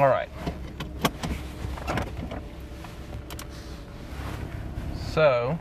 All 0.00 0.08
right. 0.08 0.30
So, 5.12 5.58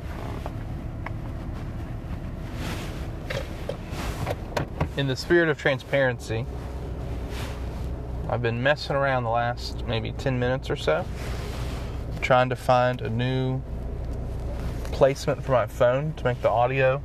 in 4.96 5.08
the 5.08 5.18
spirit 5.18 5.50
of 5.50 5.58
transparency, 5.58 6.46
I've 8.30 8.42
been 8.42 8.64
messing 8.64 8.96
around 8.96 9.26
the 9.26 9.30
last 9.30 9.86
maybe 9.88 10.14
10 10.14 10.40
minutes 10.40 10.70
or 10.70 10.78
so, 10.78 11.04
trying 12.22 12.48
to 12.48 12.56
find 12.56 13.02
a 13.02 13.10
new 13.10 13.62
placement 14.94 15.44
for 15.44 15.52
my 15.52 15.68
phone 15.68 16.14
to 16.14 16.24
make 16.24 16.42
the 16.42 16.50
audio 16.50 17.04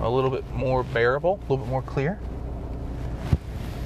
a 0.00 0.08
little 0.08 0.30
bit 0.30 0.50
more 0.52 0.84
bearable, 0.84 1.38
a 1.38 1.42
little 1.42 1.58
bit 1.58 1.68
more 1.68 1.82
clear. 1.82 2.18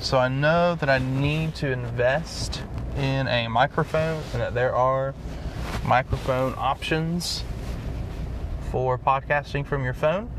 So 0.06 0.18
I 0.18 0.28
know 0.28 0.76
that 0.76 0.88
I 0.88 0.98
need 0.98 1.56
to 1.56 1.72
invest 1.72 2.62
in 2.96 3.26
a 3.26 3.48
microphone 3.48 4.22
and 4.32 4.40
that 4.40 4.54
there 4.54 4.72
are 4.72 5.16
microphone 5.84 6.54
options 6.56 7.42
for 8.70 8.98
podcasting 8.98 9.66
from 9.66 9.82
your 9.82 9.94
phone. 9.94 10.30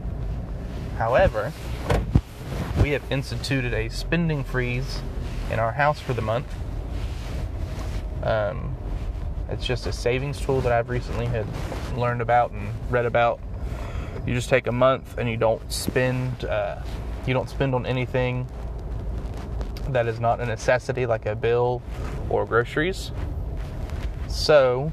However, 0.97 1.51
we 2.81 2.91
have 2.91 3.03
instituted 3.11 3.73
a 3.73 3.89
spending 3.89 4.45
freeze 4.45 5.01
in 5.51 5.59
our 5.59 5.73
house 5.73 5.99
for 5.99 6.13
the 6.13 6.21
month. 6.21 6.47
Um, 8.23 8.73
it's 9.49 9.65
just 9.65 9.85
a 9.85 9.91
savings 9.91 10.39
tool 10.39 10.61
that 10.61 10.71
I've 10.71 10.89
recently 10.89 11.25
had 11.25 11.45
learned 11.93 12.21
about 12.21 12.51
and 12.51 12.69
read 12.89 13.05
about. 13.05 13.41
You 14.25 14.33
just 14.33 14.47
take 14.47 14.67
a 14.67 14.71
month 14.71 15.17
and 15.17 15.29
you 15.29 15.35
don't 15.35 15.69
spend. 15.69 16.45
Uh, 16.45 16.81
you 17.25 17.33
don't 17.33 17.49
spend 17.49 17.75
on 17.75 17.85
anything 17.85 18.47
that 19.93 20.07
is 20.07 20.19
not 20.19 20.39
a 20.39 20.45
necessity, 20.45 21.05
like 21.05 21.25
a 21.25 21.35
bill 21.35 21.81
or 22.29 22.45
groceries. 22.45 23.11
So, 24.27 24.91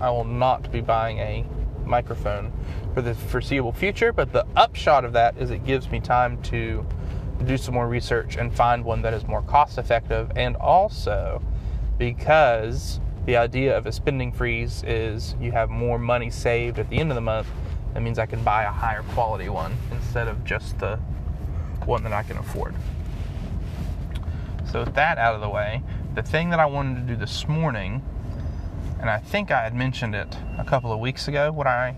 I 0.00 0.10
will 0.10 0.24
not 0.24 0.70
be 0.72 0.80
buying 0.80 1.18
a 1.18 1.46
microphone 1.84 2.52
for 2.94 3.02
the 3.02 3.14
foreseeable 3.14 3.72
future. 3.72 4.12
But 4.12 4.32
the 4.32 4.46
upshot 4.56 5.04
of 5.04 5.12
that 5.12 5.36
is 5.38 5.50
it 5.50 5.64
gives 5.64 5.90
me 5.90 6.00
time 6.00 6.40
to 6.42 6.86
do 7.44 7.56
some 7.56 7.74
more 7.74 7.88
research 7.88 8.36
and 8.36 8.54
find 8.54 8.84
one 8.84 9.02
that 9.02 9.14
is 9.14 9.26
more 9.26 9.42
cost 9.42 9.78
effective. 9.78 10.30
And 10.36 10.56
also, 10.56 11.42
because 11.98 13.00
the 13.26 13.36
idea 13.36 13.76
of 13.76 13.86
a 13.86 13.92
spending 13.92 14.32
freeze 14.32 14.82
is 14.84 15.36
you 15.40 15.52
have 15.52 15.70
more 15.70 15.98
money 15.98 16.30
saved 16.30 16.78
at 16.78 16.88
the 16.90 16.98
end 16.98 17.10
of 17.10 17.14
the 17.14 17.20
month, 17.20 17.46
that 17.94 18.02
means 18.02 18.18
I 18.18 18.26
can 18.26 18.42
buy 18.42 18.64
a 18.64 18.70
higher 18.70 19.02
quality 19.10 19.48
one 19.48 19.76
instead 19.90 20.28
of 20.28 20.44
just 20.44 20.78
the 20.78 20.96
one 21.84 22.02
that 22.04 22.12
I 22.12 22.22
can 22.22 22.38
afford. 22.38 22.74
So, 24.72 24.80
with 24.80 24.94
that 24.94 25.18
out 25.18 25.34
of 25.34 25.42
the 25.42 25.50
way, 25.50 25.82
the 26.14 26.22
thing 26.22 26.48
that 26.48 26.58
I 26.58 26.64
wanted 26.64 27.06
to 27.06 27.12
do 27.12 27.14
this 27.14 27.46
morning, 27.46 28.02
and 28.98 29.10
I 29.10 29.18
think 29.18 29.50
I 29.50 29.64
had 29.64 29.74
mentioned 29.74 30.14
it 30.14 30.34
a 30.56 30.64
couple 30.64 30.90
of 30.90 30.98
weeks 30.98 31.28
ago 31.28 31.52
when 31.52 31.66
I 31.66 31.94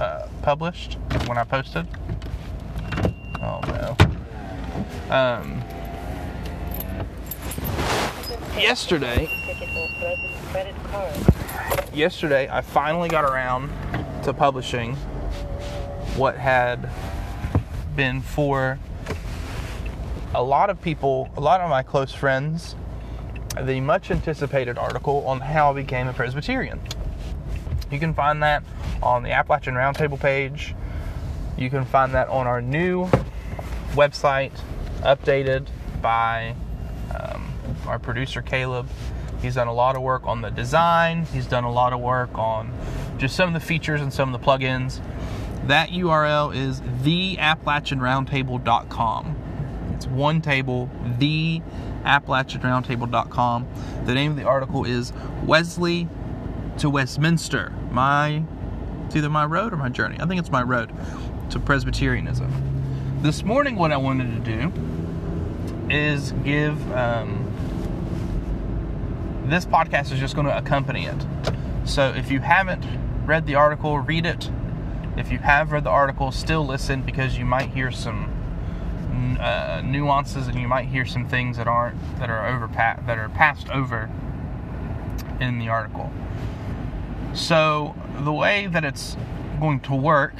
uh, 0.00 0.26
published, 0.40 0.94
when 1.26 1.36
I 1.36 1.44
posted. 1.44 1.86
Oh 3.42 3.60
no. 3.66 3.94
Um, 5.14 5.62
yesterday, 8.56 9.28
yesterday, 11.92 12.48
I 12.48 12.62
finally 12.62 13.10
got 13.10 13.26
around 13.26 13.70
to 14.22 14.32
publishing 14.32 14.94
what 16.16 16.38
had 16.38 16.88
been 17.94 18.22
for 18.22 18.78
a 20.34 20.42
lot 20.42 20.68
of 20.68 20.82
people, 20.82 21.30
a 21.36 21.40
lot 21.40 21.60
of 21.60 21.70
my 21.70 21.82
close 21.82 22.12
friends, 22.12 22.74
the 23.60 23.80
much 23.80 24.10
anticipated 24.10 24.76
article 24.76 25.24
on 25.26 25.40
how 25.40 25.70
I 25.70 25.74
became 25.74 26.08
a 26.08 26.12
Presbyterian. 26.12 26.80
You 27.90 28.00
can 28.00 28.14
find 28.14 28.42
that 28.42 28.64
on 29.02 29.22
the 29.22 29.30
Appalachian 29.30 29.74
Roundtable 29.74 30.18
page. 30.18 30.74
You 31.56 31.70
can 31.70 31.84
find 31.84 32.12
that 32.14 32.26
on 32.28 32.48
our 32.48 32.60
new 32.60 33.06
website, 33.92 34.50
updated 35.02 35.68
by 36.02 36.56
um, 37.14 37.46
our 37.86 38.00
producer 38.00 38.42
Caleb. 38.42 38.88
He's 39.40 39.54
done 39.54 39.68
a 39.68 39.72
lot 39.72 39.94
of 39.94 40.02
work 40.02 40.26
on 40.26 40.40
the 40.40 40.50
design, 40.50 41.26
he's 41.26 41.46
done 41.46 41.62
a 41.64 41.70
lot 41.70 41.92
of 41.92 42.00
work 42.00 42.36
on 42.36 42.72
just 43.18 43.36
some 43.36 43.54
of 43.54 43.54
the 43.54 43.60
features 43.64 44.00
and 44.00 44.12
some 44.12 44.34
of 44.34 44.40
the 44.40 44.46
plugins. 44.46 45.00
That 45.68 45.90
URL 45.90 46.52
is 46.54 46.80
theappalachianroundtable.com. 46.80 49.43
It's 49.94 50.06
one 50.08 50.42
table, 50.42 50.90
theappalachianroundtable.com. 51.18 53.68
The 54.04 54.14
name 54.14 54.32
of 54.32 54.36
the 54.36 54.44
article 54.44 54.84
is 54.84 55.12
Wesley 55.44 56.08
to 56.78 56.90
Westminster. 56.90 57.72
My, 57.92 58.42
it's 59.06 59.14
either 59.14 59.30
my 59.30 59.44
road 59.44 59.72
or 59.72 59.76
my 59.76 59.88
journey. 59.88 60.16
I 60.18 60.26
think 60.26 60.40
it's 60.40 60.50
my 60.50 60.62
road 60.62 60.90
to 61.50 61.60
Presbyterianism. 61.60 63.20
This 63.22 63.44
morning, 63.44 63.76
what 63.76 63.92
I 63.92 63.96
wanted 63.96 64.44
to 64.44 64.56
do 64.56 64.72
is 65.88 66.32
give. 66.44 66.92
Um, 66.92 67.52
this 69.46 69.66
podcast 69.66 70.10
is 70.10 70.18
just 70.18 70.34
going 70.34 70.46
to 70.46 70.56
accompany 70.56 71.06
it. 71.06 71.26
So 71.84 72.08
if 72.08 72.30
you 72.30 72.40
haven't 72.40 72.84
read 73.26 73.46
the 73.46 73.54
article, 73.54 73.98
read 73.98 74.26
it. 74.26 74.50
If 75.16 75.30
you 75.30 75.38
have 75.38 75.70
read 75.70 75.84
the 75.84 75.90
article, 75.90 76.32
still 76.32 76.66
listen 76.66 77.02
because 77.02 77.38
you 77.38 77.44
might 77.44 77.70
hear 77.70 77.92
some 77.92 78.33
uh, 79.38 79.82
nuances 79.84 80.48
and 80.48 80.58
you 80.58 80.68
might 80.68 80.86
hear 80.86 81.04
some 81.04 81.28
things 81.28 81.56
that 81.56 81.66
aren't 81.66 81.96
that 82.18 82.30
are 82.30 82.48
over 82.48 82.66
that 82.68 83.18
are 83.18 83.28
passed 83.30 83.68
over 83.70 84.10
in 85.40 85.58
the 85.58 85.68
article. 85.68 86.10
So 87.34 87.94
the 88.20 88.32
way 88.32 88.66
that 88.68 88.84
it's 88.84 89.16
going 89.60 89.80
to 89.80 89.94
work, 89.94 90.38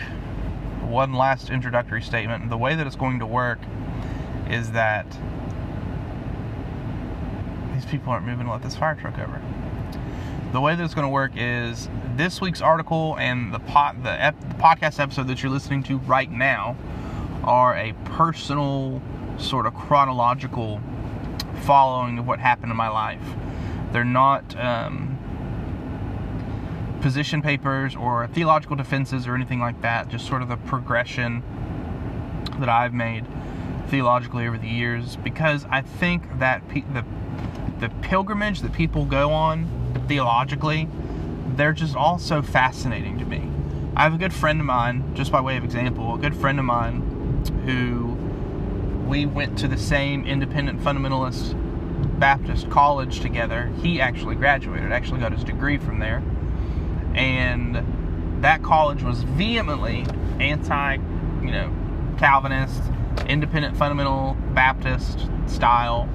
one 0.83 1.12
last 1.12 1.50
introductory 1.50 2.03
statement. 2.03 2.49
The 2.50 2.59
way 2.59 2.75
that 2.75 2.87
it's 2.87 2.97
going 2.97 3.19
to 3.19 3.27
work 3.27 3.59
is 4.49 4.71
that 4.72 5.06
these 7.72 7.84
people 7.87 8.12
aren't 8.12 8.27
moving 8.27 8.47
to 8.47 8.53
let 8.53 8.62
this 8.62 8.77
fire 8.77 8.95
truck 8.95 9.19
over. 9.19 9.41
The 10.53 10.61
way 10.61 10.77
that 10.77 10.84
it's 10.84 10.95
going 10.95 11.06
to 11.06 11.12
work 11.12 11.33
is 11.34 11.89
this 12.16 12.41
week's 12.41 12.61
article 12.61 13.16
and 13.19 13.53
the 13.53 13.59
pot 13.59 14.01
the, 14.05 14.22
ep, 14.22 14.39
the 14.41 14.55
podcast 14.55 15.01
episode 15.01 15.27
that 15.27 15.43
you're 15.43 15.51
listening 15.51 15.83
to 15.84 15.99
right 15.99 16.31
now 16.31 16.77
are 17.47 17.77
a 17.77 17.93
personal 18.05 19.03
sort 19.38 19.66
of 19.66 19.75
chronological 19.75 20.81
following 21.62 22.19
of 22.19 22.27
what 22.27 22.38
happened 22.38 22.71
in 22.71 22.77
my 22.77 22.88
life. 22.88 23.22
They're 23.93 24.05
not 24.05 24.59
um, 24.59 25.19
position 27.00 27.43
papers 27.43 27.94
or 27.94 28.27
theological 28.28 28.77
defenses 28.77 29.27
or 29.27 29.34
anything 29.34 29.60
like 29.60 29.81
that. 29.83 30.09
Just 30.09 30.27
sort 30.27 30.43
of 30.43 30.49
the 30.49 30.56
progression 30.56 31.43
that 32.59 32.69
I've 32.69 32.94
made 32.94 33.25
theologically 33.88 34.47
over 34.47 34.59
the 34.59 34.69
years 34.69 35.16
because 35.16 35.66
I 35.71 35.83
think 35.83 36.38
that 36.38 36.66
pe- 36.69 36.84
the 36.93 37.04
the 37.81 37.88
pilgrimage 38.00 38.60
that 38.60 38.72
people 38.72 39.04
go 39.04 39.33
on 39.33 39.69
theologically, 40.09 40.88
they're 41.56 41.72
just 41.72 41.94
all 41.97 42.19
so 42.19 42.41
fascinating 42.41 43.19
to 43.19 43.25
me. 43.25 43.50
I 43.97 44.04
have 44.04 44.15
a 44.15 44.19
good 44.19 44.33
friend 44.33 44.60
of 44.60 44.66
mine, 44.66 45.15
just 45.15 45.31
by 45.31 45.41
way 45.41 45.56
of 45.56 45.65
example, 45.65 46.15
a 46.15 46.19
good 46.19 46.34
friend 46.34 46.59
of 46.59 46.65
mine 46.65 47.14
who 47.65 48.16
we 49.06 49.27
went 49.27 49.59
to 49.59 49.69
the 49.69 49.78
same 49.78 50.27
independent 50.27 50.81
fundamentalist 50.81 51.60
Baptist 52.19 52.71
college 52.71 53.21
together. 53.21 53.71
He 53.81 54.00
actually 54.00 54.34
graduated, 54.34 54.93
actually 54.93 55.21
got 55.21 55.32
his 55.32 55.44
degree 55.44 55.78
from 55.78 55.98
there. 55.98 56.22
And 57.15 58.42
that 58.42 58.63
college 58.63 59.03
was 59.03 59.22
vehemently 59.22 60.07
anti, 60.41 60.95
you 60.95 61.51
know, 61.51 61.72
Calvinist, 62.19 62.83
independent 63.27 63.77
fundamental 63.77 64.36
Baptist 64.53 65.28
style. 65.47 66.09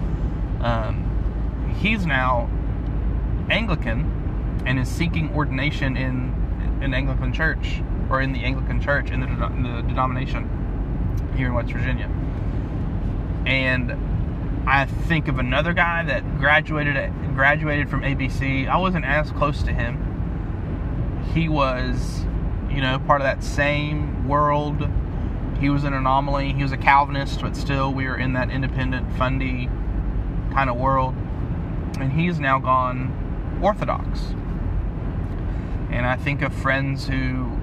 Um, 0.61 1.75
he's 1.79 2.05
now 2.05 2.49
Anglican 3.49 4.63
and 4.65 4.79
is 4.79 4.89
seeking 4.89 5.33
ordination 5.33 5.95
in 5.95 6.33
an 6.81 6.93
Anglican 6.93 7.33
church 7.33 7.81
or 8.09 8.21
in 8.21 8.33
the 8.33 8.43
Anglican 8.43 8.81
church 8.81 9.11
in 9.11 9.19
the, 9.21 9.27
in 9.27 9.63
the 9.63 9.81
denomination 9.83 10.58
here 11.35 11.47
in 11.47 11.53
West 11.53 11.71
Virginia. 11.71 12.09
And 13.45 14.67
I 14.67 14.85
think 14.85 15.27
of 15.27 15.39
another 15.39 15.73
guy 15.73 16.03
that 16.03 16.37
graduated 16.37 16.95
at, 16.95 17.09
graduated 17.33 17.89
from 17.89 18.01
ABC. 18.01 18.67
I 18.67 18.77
wasn't 18.77 19.05
as 19.05 19.31
close 19.31 19.63
to 19.63 19.73
him. 19.73 20.05
He 21.33 21.49
was, 21.49 22.25
you 22.69 22.81
know, 22.81 22.99
part 22.99 23.21
of 23.21 23.25
that 23.25 23.43
same 23.43 24.27
world. 24.27 24.89
He 25.59 25.69
was 25.69 25.83
an 25.83 25.93
anomaly. 25.93 26.53
He 26.53 26.63
was 26.63 26.71
a 26.71 26.77
Calvinist, 26.77 27.41
but 27.41 27.55
still 27.55 27.93
we 27.93 28.05
were 28.05 28.17
in 28.17 28.33
that 28.33 28.49
independent, 28.49 29.11
fundy 29.17 29.69
kind 30.53 30.69
of 30.69 30.77
world 30.77 31.15
and 31.99 32.13
he's 32.13 32.39
now 32.39 32.59
gone 32.59 33.59
Orthodox. 33.61 34.33
And 35.91 36.05
I 36.05 36.15
think 36.15 36.41
of 36.41 36.53
friends 36.53 37.07
who 37.07 37.58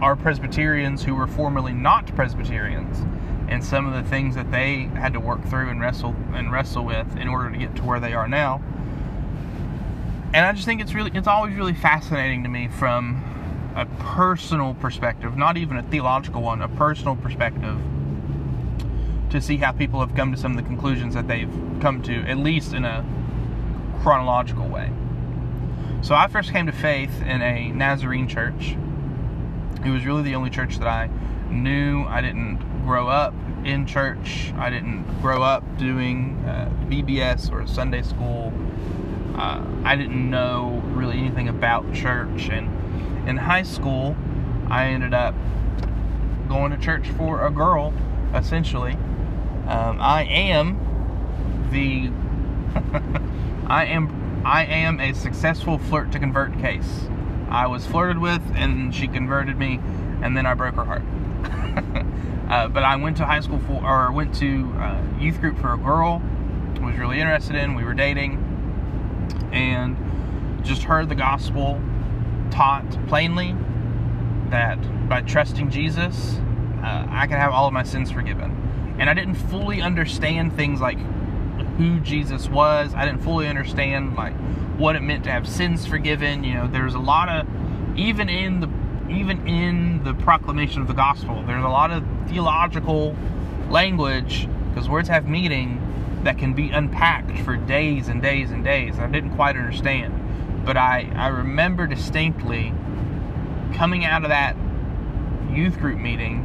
are 0.00 0.16
Presbyterians 0.16 1.02
who 1.02 1.14
were 1.14 1.26
formerly 1.26 1.72
not 1.72 2.06
Presbyterians, 2.14 2.98
and 3.48 3.64
some 3.64 3.86
of 3.86 3.94
the 3.94 4.08
things 4.08 4.34
that 4.34 4.50
they 4.50 4.82
had 4.94 5.12
to 5.14 5.20
work 5.20 5.44
through 5.46 5.70
and 5.70 5.80
wrestle 5.80 6.14
and 6.34 6.52
wrestle 6.52 6.84
with 6.84 7.16
in 7.16 7.28
order 7.28 7.50
to 7.50 7.58
get 7.58 7.74
to 7.76 7.84
where 7.84 8.00
they 8.00 8.14
are 8.14 8.28
now. 8.28 8.62
And 10.34 10.44
I 10.44 10.52
just 10.52 10.66
think 10.66 10.80
it's 10.80 10.94
really 10.94 11.10
it's 11.14 11.26
always 11.26 11.54
really 11.54 11.74
fascinating 11.74 12.42
to 12.42 12.48
me 12.48 12.68
from 12.68 13.24
a 13.74 13.86
personal 13.86 14.74
perspective, 14.74 15.36
not 15.36 15.56
even 15.56 15.76
a 15.76 15.82
theological 15.82 16.42
one, 16.42 16.60
a 16.60 16.68
personal 16.68 17.16
perspective 17.16 17.78
to 19.30 19.40
see 19.40 19.56
how 19.56 19.72
people 19.72 20.00
have 20.00 20.14
come 20.14 20.32
to 20.32 20.38
some 20.38 20.52
of 20.52 20.56
the 20.56 20.68
conclusions 20.68 21.14
that 21.14 21.28
they've 21.28 21.52
come 21.80 22.02
to, 22.02 22.22
at 22.22 22.38
least 22.38 22.72
in 22.72 22.84
a 22.84 23.04
chronological 24.02 24.66
way. 24.68 24.90
So 26.02 26.14
I 26.14 26.28
first 26.28 26.52
came 26.52 26.66
to 26.66 26.72
faith 26.72 27.22
in 27.22 27.42
a 27.42 27.70
Nazarene 27.72 28.28
church. 28.28 28.76
It 29.84 29.90
was 29.90 30.04
really 30.04 30.22
the 30.22 30.34
only 30.34 30.50
church 30.50 30.78
that 30.78 30.88
I 30.88 31.08
knew. 31.50 32.04
I 32.04 32.20
didn't 32.20 32.58
grow 32.84 33.08
up 33.08 33.34
in 33.64 33.86
church. 33.86 34.52
I 34.56 34.70
didn't 34.70 35.20
grow 35.20 35.42
up 35.42 35.62
doing 35.78 36.42
uh, 36.46 36.70
VBS 36.86 37.52
or 37.52 37.66
Sunday 37.66 38.02
school. 38.02 38.52
Uh, 39.36 39.64
I 39.84 39.94
didn't 39.94 40.28
know 40.28 40.82
really 40.86 41.18
anything 41.18 41.48
about 41.48 41.92
church. 41.92 42.48
And 42.48 43.28
in 43.28 43.36
high 43.36 43.62
school, 43.62 44.16
I 44.68 44.86
ended 44.86 45.14
up 45.14 45.34
going 46.48 46.72
to 46.72 46.78
church 46.78 47.08
for 47.10 47.46
a 47.46 47.50
girl, 47.50 47.92
essentially. 48.34 48.94
Um, 49.66 50.00
I 50.00 50.24
am 50.24 51.68
the 51.70 52.10
I 53.66 53.84
am 53.84 54.42
I 54.44 54.64
am 54.64 55.00
a 55.00 55.12
successful 55.12 55.78
flirt 55.78 56.10
to 56.12 56.18
convert 56.18 56.58
case. 56.58 57.08
I 57.50 57.66
was 57.66 57.86
flirted 57.86 58.18
with, 58.18 58.42
and 58.54 58.94
she 58.94 59.08
converted 59.08 59.58
me, 59.58 59.80
and 60.22 60.36
then 60.36 60.46
I 60.46 60.54
broke 60.54 60.74
her 60.74 60.84
heart. 60.84 61.02
uh, 62.50 62.68
but 62.68 62.82
I 62.82 62.96
went 62.96 63.16
to 63.18 63.24
high 63.24 63.40
school 63.40 63.58
for, 63.60 63.84
or 63.84 64.12
went 64.12 64.34
to 64.36 64.72
uh, 64.78 65.02
youth 65.18 65.40
group 65.40 65.58
for 65.58 65.72
a 65.72 65.78
girl. 65.78 66.22
Was 66.80 66.96
really 66.96 67.20
interested 67.20 67.56
in. 67.56 67.74
We 67.74 67.84
were 67.84 67.94
dating, 67.94 68.38
and 69.52 69.96
just 70.64 70.82
heard 70.82 71.08
the 71.08 71.14
gospel 71.14 71.80
taught 72.50 72.88
plainly 73.08 73.54
that 74.50 74.78
by 75.08 75.22
trusting 75.22 75.70
Jesus, 75.70 76.36
uh, 76.82 77.06
I 77.08 77.26
can 77.26 77.36
have 77.38 77.52
all 77.52 77.66
of 77.66 77.72
my 77.72 77.82
sins 77.82 78.10
forgiven 78.10 78.68
and 78.98 79.08
I 79.08 79.14
didn't 79.14 79.36
fully 79.36 79.80
understand 79.80 80.56
things 80.56 80.80
like 80.80 80.98
who 81.78 82.00
Jesus 82.00 82.48
was. 82.48 82.92
I 82.94 83.04
didn't 83.06 83.22
fully 83.22 83.46
understand 83.46 84.16
like 84.16 84.34
what 84.76 84.96
it 84.96 85.00
meant 85.00 85.24
to 85.24 85.30
have 85.30 85.48
sins 85.48 85.86
forgiven. 85.86 86.44
You 86.44 86.54
know, 86.54 86.68
there's 86.68 86.94
a 86.94 86.98
lot 86.98 87.28
of 87.28 87.46
even 87.98 88.28
in 88.28 88.60
the 88.60 88.68
even 89.10 89.46
in 89.48 90.04
the 90.04 90.12
proclamation 90.12 90.82
of 90.82 90.88
the 90.88 90.94
gospel, 90.94 91.42
there's 91.46 91.64
a 91.64 91.68
lot 91.68 91.90
of 91.90 92.04
theological 92.28 93.16
language 93.70 94.48
because 94.68 94.88
words 94.88 95.08
have 95.08 95.26
meaning 95.26 95.80
that 96.24 96.36
can 96.36 96.52
be 96.52 96.70
unpacked 96.70 97.38
for 97.38 97.56
days 97.56 98.08
and 98.08 98.20
days 98.20 98.50
and 98.50 98.64
days. 98.64 98.98
I 98.98 99.06
didn't 99.06 99.34
quite 99.34 99.56
understand, 99.56 100.66
but 100.66 100.76
I 100.76 101.10
I 101.14 101.28
remember 101.28 101.86
distinctly 101.86 102.74
coming 103.72 104.04
out 104.04 104.24
of 104.24 104.28
that 104.28 104.56
youth 105.52 105.78
group 105.78 105.98
meeting 105.98 106.44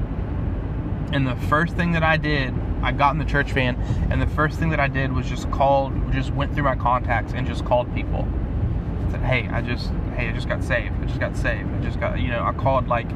and 1.14 1.28
the 1.28 1.36
first 1.48 1.76
thing 1.76 1.92
that 1.92 2.02
I 2.02 2.18
did, 2.18 2.56
I 2.84 2.92
got 2.92 3.14
in 3.14 3.20
the 3.20 3.26
church 3.26 3.52
van, 3.52 3.76
and 4.12 4.22
the 4.22 4.28
first 4.28 4.60
thing 4.60 4.70
that 4.70 4.80
I 4.80 4.88
did 4.88 5.14
was 5.14 5.28
just 5.28 5.50
called, 5.52 5.94
just 6.12 6.32
went 6.34 6.54
through 6.54 6.66
my 6.66 6.76
contacts 6.76 7.34
and 7.34 7.48
just 7.48 7.66
called 7.66 7.94
people. 7.96 8.28
said, 9.10 9.22
hey, 9.22 9.48
I 9.50 9.62
just, 9.62 9.90
hey, 10.16 10.30
I 10.30 10.34
just 10.34 10.48
got 10.48 10.64
saved. 10.64 10.94
I 11.02 11.06
just 11.06 11.20
got 11.20 11.36
saved. 11.38 11.70
I 11.74 11.82
just 11.82 12.00
got, 12.00 12.20
you 12.20 12.30
know, 12.30 12.44
I 12.44 12.52
called 12.54 12.88
like 12.88 13.08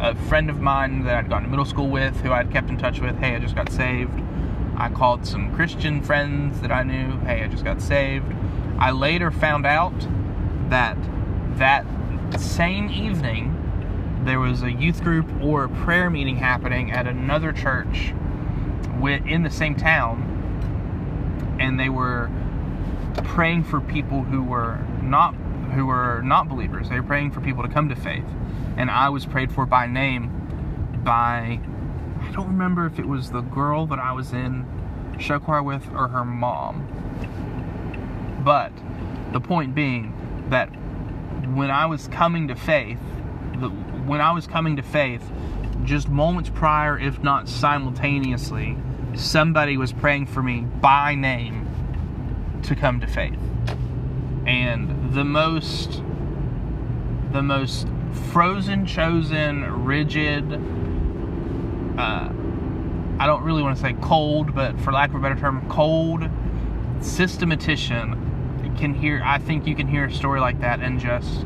a 0.00 0.14
friend 0.14 0.48
of 0.48 0.60
mine 0.60 1.04
that 1.04 1.14
I'd 1.14 1.28
gone 1.28 1.42
to 1.42 1.48
middle 1.48 1.64
school 1.66 1.88
with, 1.88 2.16
who 2.22 2.32
I'd 2.32 2.50
kept 2.50 2.70
in 2.70 2.78
touch 2.78 3.00
with. 3.00 3.16
Hey, 3.18 3.36
I 3.36 3.38
just 3.38 3.54
got 3.54 3.70
saved. 3.70 4.18
I 4.76 4.88
called 4.88 5.26
some 5.26 5.54
Christian 5.54 6.02
friends 6.02 6.62
that 6.62 6.72
I 6.72 6.82
knew. 6.82 7.18
Hey, 7.20 7.44
I 7.44 7.48
just 7.48 7.64
got 7.64 7.82
saved. 7.82 8.32
I 8.78 8.92
later 8.92 9.30
found 9.30 9.66
out 9.66 9.92
that 10.70 10.96
that 11.58 11.84
same 12.38 12.88
evening 12.88 13.56
there 14.24 14.40
was 14.40 14.62
a 14.62 14.72
youth 14.72 15.02
group 15.02 15.28
or 15.42 15.64
a 15.64 15.68
prayer 15.68 16.08
meeting 16.08 16.36
happening 16.36 16.92
at 16.92 17.06
another 17.06 17.52
church 17.52 18.14
in 19.08 19.42
the 19.42 19.50
same 19.50 19.74
town 19.74 20.36
and 21.60 21.78
they 21.78 21.88
were 21.88 22.30
praying 23.24 23.64
for 23.64 23.80
people 23.80 24.22
who 24.22 24.42
were 24.42 24.78
not 25.02 25.34
who 25.74 25.86
were 25.86 26.20
not 26.22 26.48
believers. 26.48 26.88
They 26.88 26.96
were 26.96 27.06
praying 27.06 27.30
for 27.30 27.40
people 27.40 27.62
to 27.62 27.68
come 27.68 27.88
to 27.88 27.94
faith. 27.94 28.24
And 28.76 28.90
i 28.90 29.08
was 29.08 29.26
prayed 29.26 29.52
for 29.52 29.66
by 29.66 29.86
name 29.86 31.00
by 31.04 31.60
i 32.20 32.32
don't 32.32 32.48
remember 32.48 32.86
if 32.86 32.98
it 32.98 33.06
was 33.06 33.30
the 33.30 33.40
girl 33.40 33.86
that 33.86 33.98
i 33.98 34.12
was 34.12 34.32
in 34.32 34.66
show 35.18 35.38
choir 35.38 35.62
with 35.62 35.86
or 35.92 36.08
her 36.08 36.24
mom. 36.24 36.86
But 38.44 38.72
the 39.32 39.40
point 39.40 39.74
being 39.74 40.46
that 40.50 40.68
when 41.54 41.70
i 41.70 41.86
was 41.86 42.08
coming 42.08 42.48
to 42.48 42.54
faith 42.54 42.98
the 43.60 43.68
when 43.68 44.20
I 44.20 44.32
was 44.32 44.46
coming 44.46 44.76
to 44.76 44.82
faith, 44.82 45.22
just 45.84 46.08
moments 46.08 46.50
prior, 46.50 46.98
if 46.98 47.22
not 47.22 47.48
simultaneously, 47.48 48.76
somebody 49.14 49.76
was 49.76 49.92
praying 49.92 50.26
for 50.26 50.42
me 50.42 50.60
by 50.60 51.14
name 51.14 51.68
to 52.64 52.74
come 52.74 53.00
to 53.00 53.06
faith. 53.06 53.38
And 54.46 55.12
the 55.12 55.24
most 55.24 56.02
the 57.32 57.42
most 57.42 57.86
frozen, 58.32 58.86
chosen, 58.86 59.84
rigid 59.84 60.52
uh, 61.98 62.32
I 63.18 63.26
don't 63.26 63.42
really 63.42 63.62
want 63.62 63.76
to 63.76 63.82
say 63.82 63.92
cold, 64.00 64.54
but 64.54 64.80
for 64.80 64.92
lack 64.92 65.10
of 65.10 65.16
a 65.16 65.18
better 65.20 65.36
term, 65.36 65.68
cold 65.68 66.28
systematician 67.00 68.30
can 68.80 68.94
hear 68.94 69.20
I 69.24 69.38
think 69.38 69.66
you 69.66 69.74
can 69.74 69.86
hear 69.86 70.06
a 70.06 70.12
story 70.12 70.40
like 70.40 70.60
that 70.60 70.80
and 70.80 70.98
just 70.98 71.44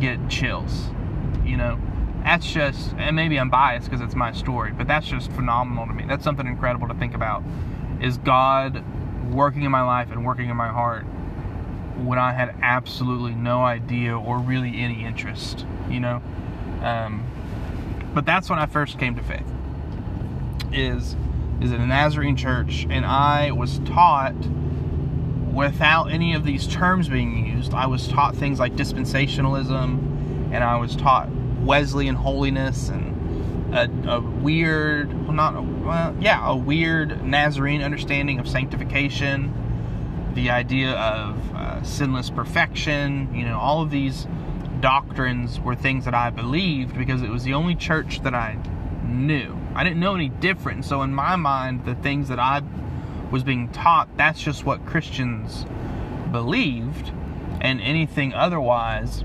get 0.00 0.28
chills 0.28 0.88
you 1.44 1.56
know 1.56 1.78
that's 2.28 2.52
just 2.52 2.92
and 2.98 3.16
maybe 3.16 3.40
i'm 3.40 3.48
biased 3.48 3.86
because 3.86 4.02
it's 4.02 4.14
my 4.14 4.30
story 4.32 4.70
but 4.70 4.86
that's 4.86 5.06
just 5.06 5.32
phenomenal 5.32 5.86
to 5.86 5.94
me. 5.94 6.04
That's 6.06 6.22
something 6.22 6.46
incredible 6.46 6.86
to 6.88 6.94
think 6.94 7.14
about 7.14 7.42
is 8.02 8.18
god 8.18 8.84
working 9.32 9.62
in 9.62 9.70
my 9.70 9.80
life 9.80 10.10
and 10.10 10.26
working 10.26 10.50
in 10.50 10.56
my 10.56 10.68
heart 10.68 11.04
when 12.04 12.18
i 12.18 12.32
had 12.32 12.54
absolutely 12.60 13.34
no 13.34 13.64
idea 13.64 14.16
or 14.16 14.38
really 14.38 14.78
any 14.78 15.04
interest 15.04 15.64
you 15.88 16.00
know? 16.00 16.22
Um, 16.82 17.24
but 18.12 18.26
that's 18.26 18.50
when 18.50 18.58
i 18.58 18.66
first 18.66 18.98
came 18.98 19.16
to 19.16 19.22
faith 19.22 19.50
is 20.70 21.16
is 21.62 21.72
in 21.72 21.80
a 21.80 21.86
nazarene 21.86 22.36
church 22.36 22.86
and 22.90 23.06
i 23.06 23.52
was 23.52 23.78
taught 23.80 24.36
without 25.54 26.12
any 26.12 26.34
of 26.34 26.44
these 26.44 26.66
terms 26.66 27.08
being 27.08 27.46
used 27.46 27.72
i 27.72 27.86
was 27.86 28.06
taught 28.06 28.36
things 28.36 28.60
like 28.60 28.74
dispensationalism 28.74 30.52
and 30.52 30.62
i 30.62 30.76
was 30.76 30.94
taught 30.94 31.28
Wesleyan 31.64 32.14
holiness 32.14 32.88
and 32.88 33.74
a, 33.74 34.14
a 34.16 34.20
weird, 34.20 35.12
well, 35.24 35.32
not 35.32 35.56
a, 35.56 35.60
well, 35.60 36.16
yeah, 36.20 36.46
a 36.48 36.56
weird 36.56 37.24
Nazarene 37.24 37.82
understanding 37.82 38.38
of 38.38 38.48
sanctification, 38.48 39.52
the 40.34 40.50
idea 40.50 40.92
of 40.92 41.54
uh, 41.54 41.82
sinless 41.82 42.30
perfection. 42.30 43.34
You 43.34 43.44
know, 43.44 43.58
all 43.58 43.82
of 43.82 43.90
these 43.90 44.26
doctrines 44.80 45.60
were 45.60 45.74
things 45.74 46.04
that 46.04 46.14
I 46.14 46.30
believed 46.30 46.96
because 46.96 47.22
it 47.22 47.28
was 47.28 47.44
the 47.44 47.54
only 47.54 47.74
church 47.74 48.22
that 48.22 48.34
I 48.34 48.58
knew. 49.04 49.56
I 49.74 49.84
didn't 49.84 50.00
know 50.00 50.14
any 50.14 50.28
different. 50.28 50.84
So 50.84 51.02
in 51.02 51.14
my 51.14 51.36
mind, 51.36 51.84
the 51.84 51.94
things 51.96 52.28
that 52.28 52.38
I 52.38 52.62
was 53.30 53.42
being 53.42 53.68
taught, 53.70 54.16
that's 54.16 54.40
just 54.40 54.64
what 54.64 54.84
Christians 54.86 55.66
believed, 56.32 57.12
and 57.60 57.80
anything 57.80 58.32
otherwise 58.32 59.24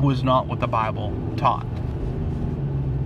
was 0.00 0.22
not 0.22 0.46
what 0.46 0.60
the 0.60 0.66
Bible 0.66 1.12
taught. 1.36 1.66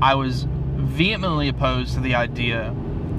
I 0.03 0.15
was 0.15 0.47
vehemently 0.49 1.49
opposed 1.49 1.95
to 1.95 2.01
the 2.01 2.15
idea 2.15 2.75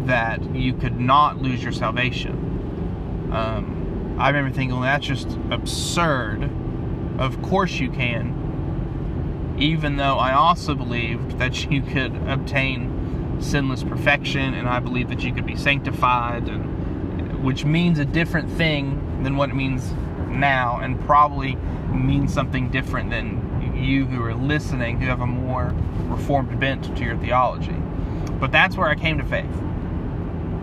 that 0.06 0.56
you 0.56 0.74
could 0.74 1.00
not 1.00 1.42
lose 1.42 1.64
your 1.64 1.72
salvation. 1.72 3.30
Um, 3.32 4.16
I 4.20 4.30
remember 4.30 4.56
thinking, 4.56 4.72
well, 4.72 4.82
that's 4.82 5.06
just 5.06 5.38
absurd. 5.52 6.50
Of 7.18 7.42
course 7.42 7.80
you 7.80 7.90
can. 7.90 9.56
Even 9.60 9.98
though 9.98 10.18
I 10.18 10.34
also 10.34 10.76
believed 10.76 11.40
that 11.40 11.66
you 11.72 11.82
could 11.82 12.16
obtain 12.28 13.38
sinless 13.40 13.84
perfection, 13.84 14.54
and 14.54 14.68
I 14.68 14.80
believe 14.80 15.10
that 15.10 15.24
you 15.24 15.34
could 15.34 15.46
be 15.46 15.56
sanctified, 15.56 16.48
and, 16.48 17.44
which 17.44 17.66
means 17.66 18.00
a 18.00 18.06
different 18.06 18.52
thing 18.52 19.24
than 19.24 19.36
what 19.36 19.50
it 19.50 19.56
means 19.56 19.94
now, 20.30 20.80
and 20.82 21.00
probably 21.02 21.56
means 21.92 22.34
something 22.34 22.70
different 22.70 23.10
than 23.10 23.51
you 23.82 24.06
who 24.06 24.24
are 24.24 24.34
listening 24.34 25.00
who 25.00 25.08
have 25.08 25.22
a 25.22 25.28
more 25.28 25.76
reformed 26.06 26.60
bent 26.60 26.96
to 26.98 27.04
your 27.04 27.18
theology. 27.18 27.76
But 28.40 28.52
that's 28.52 28.76
where 28.76 28.88
I 28.88 28.96
came 28.96 29.18
to 29.18 29.24
faith. 29.24 29.46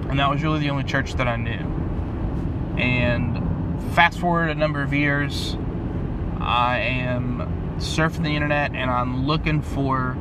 And 0.09 0.19
that 0.19 0.31
was 0.31 0.43
really 0.43 0.61
the 0.61 0.71
only 0.71 0.85
church 0.85 1.15
that 1.15 1.29
I 1.29 1.37
knew. 1.37 1.61
And 2.79 3.83
fast 3.95 4.19
forward 4.19 4.51
a 4.51 4.55
number 4.55 4.83
of 4.83 4.93
years, 4.93 5.57
I 6.41 6.79
am 6.79 7.77
surfing 7.79 8.25
the 8.25 8.35
internet 8.35 8.75
and 8.75 8.91
I'm 8.91 9.27
looking 9.27 9.63
for 9.63 10.17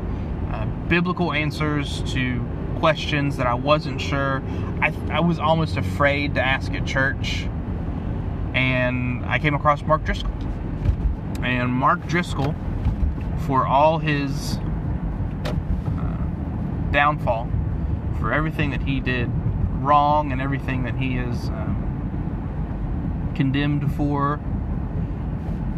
uh, 0.52 0.66
biblical 0.88 1.34
answers 1.34 2.02
to 2.14 2.46
questions 2.80 3.38
that 3.38 3.48
I 3.48 3.54
wasn't 3.54 4.00
sure. 4.00 4.44
I, 4.82 4.94
I 5.10 5.20
was 5.20 5.40
almost 5.40 5.78
afraid 5.78 6.36
to 6.36 6.42
ask 6.42 6.74
at 6.74 6.86
church. 6.86 7.48
And 8.54 9.26
I 9.26 9.40
came 9.40 9.54
across 9.54 9.82
Mark 9.84 10.04
Driscoll. 10.04 10.32
And 11.42 11.72
Mark 11.72 12.06
Driscoll, 12.08 12.56
for 13.46 13.66
all 13.66 14.00
his 14.00 14.58
uh, 15.98 16.18
downfall, 16.92 17.50
for 18.20 18.34
everything 18.34 18.72
that 18.72 18.82
he 18.82 19.00
did 19.00 19.30
wrong 19.80 20.32
and 20.32 20.42
everything 20.42 20.84
that 20.84 20.96
he 20.96 21.18
is 21.18 21.50
um, 21.50 23.34
condemned 23.36 23.94
for, 23.96 24.40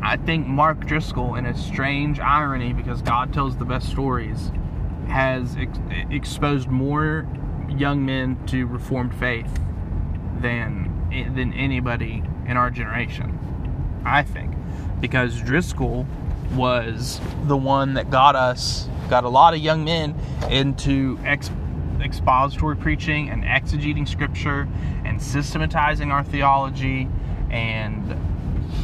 I 0.01 0.17
think 0.17 0.47
Mark 0.47 0.85
Driscoll, 0.85 1.35
in 1.35 1.45
a 1.45 1.55
strange 1.55 2.19
irony, 2.19 2.73
because 2.73 3.01
God 3.01 3.33
tells 3.33 3.57
the 3.57 3.65
best 3.65 3.89
stories, 3.89 4.51
has 5.07 5.55
ex- 5.57 5.79
exposed 6.09 6.69
more 6.69 7.27
young 7.69 8.05
men 8.05 8.37
to 8.47 8.65
reformed 8.65 9.13
faith 9.13 9.59
than 10.39 10.87
than 11.35 11.53
anybody 11.53 12.23
in 12.45 12.55
our 12.55 12.69
generation. 12.69 13.37
I 14.05 14.23
think 14.23 14.53
because 14.99 15.39
Driscoll 15.41 16.05
was 16.55 17.19
the 17.45 17.57
one 17.57 17.93
that 17.95 18.09
got 18.09 18.35
us 18.35 18.87
got 19.09 19.23
a 19.23 19.29
lot 19.29 19.53
of 19.53 19.59
young 19.59 19.83
men 19.83 20.15
into 20.49 21.19
ex- 21.25 21.49
expository 22.01 22.75
preaching 22.75 23.29
and 23.29 23.43
exegeting 23.43 24.07
scripture 24.07 24.67
and 25.03 25.21
systematizing 25.21 26.11
our 26.11 26.23
theology. 26.23 27.09
And 27.49 28.15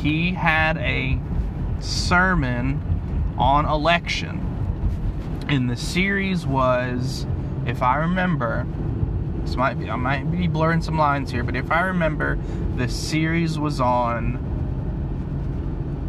he 0.02 0.34
had 0.34 0.78
a 0.78 1.20
sermon 1.80 2.82
on 3.38 3.66
election. 3.66 4.42
And 5.48 5.70
the 5.70 5.76
series 5.76 6.46
was, 6.48 7.28
if 7.68 7.84
I 7.84 7.98
remember, 7.98 8.66
this 9.44 9.56
might 9.56 9.78
be 9.78 9.90
I 9.90 9.96
might 9.96 10.32
be 10.32 10.48
blurring 10.48 10.82
some 10.82 10.98
lines 10.98 11.30
here, 11.30 11.44
but 11.44 11.56
if 11.56 11.72
I 11.72 11.82
remember, 11.82 12.40
the 12.78 12.90
series 12.90 13.60
was 13.60 13.80
on 13.80 14.55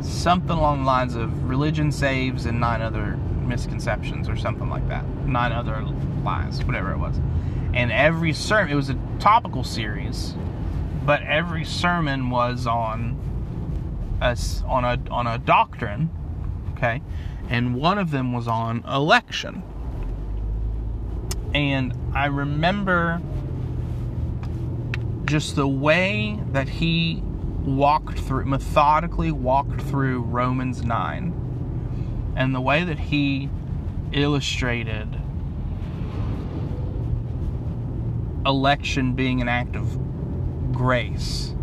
something 0.09 0.57
along 0.57 0.81
the 0.81 0.87
lines 0.87 1.15
of 1.15 1.49
religion 1.49 1.93
saves 1.93 2.47
and 2.47 2.61
nine 2.61 2.83
other 2.83 3.17
misconceptions 3.47 4.29
or 4.29 4.37
something 4.37 4.69
like 4.69 4.89
that. 4.89 5.07
Nine 5.27 5.53
other 5.53 5.83
lies, 6.23 6.65
whatever 6.65 6.93
it 6.93 6.99
was. 6.99 7.19
And 7.75 7.93
every 7.93 8.33
sermon, 8.33 8.73
it 8.73 8.77
was 8.77 8.91
a 8.91 8.99
topical 9.19 9.65
series, 9.65 10.35
but 11.05 11.23
every 11.23 11.65
sermon 11.65 12.31
was 12.31 12.67
on 12.67 13.19
a, 14.21 14.37
on 14.67 14.85
a 14.85 14.99
on 15.11 15.27
a 15.27 15.39
doctrine, 15.39 16.11
okay? 16.73 17.03
and 17.49 17.75
one 17.75 17.99
of 17.99 18.11
them 18.11 18.33
was 18.33 18.49
on 18.49 18.85
election. 18.85 19.63
And 21.55 21.95
I 22.15 22.27
remember 22.27 23.21
just 25.25 25.57
the 25.57 25.67
way 25.67 26.41
that 26.53 26.69
he 26.69 27.23
walked 27.67 28.19
through, 28.19 28.47
methodically 28.47 29.33
walked 29.33 29.83
through 29.83 30.23
Romans 30.23 30.83
9, 30.83 32.33
and 32.37 32.55
the 32.55 32.61
way 32.61 32.85
that 32.85 32.99
he 32.99 33.51
illustrated 34.13 35.21
election 38.47 39.15
being 39.15 39.43
an 39.43 39.49
act 39.49 39.77
of 39.77 39.99
grace. 40.73 41.55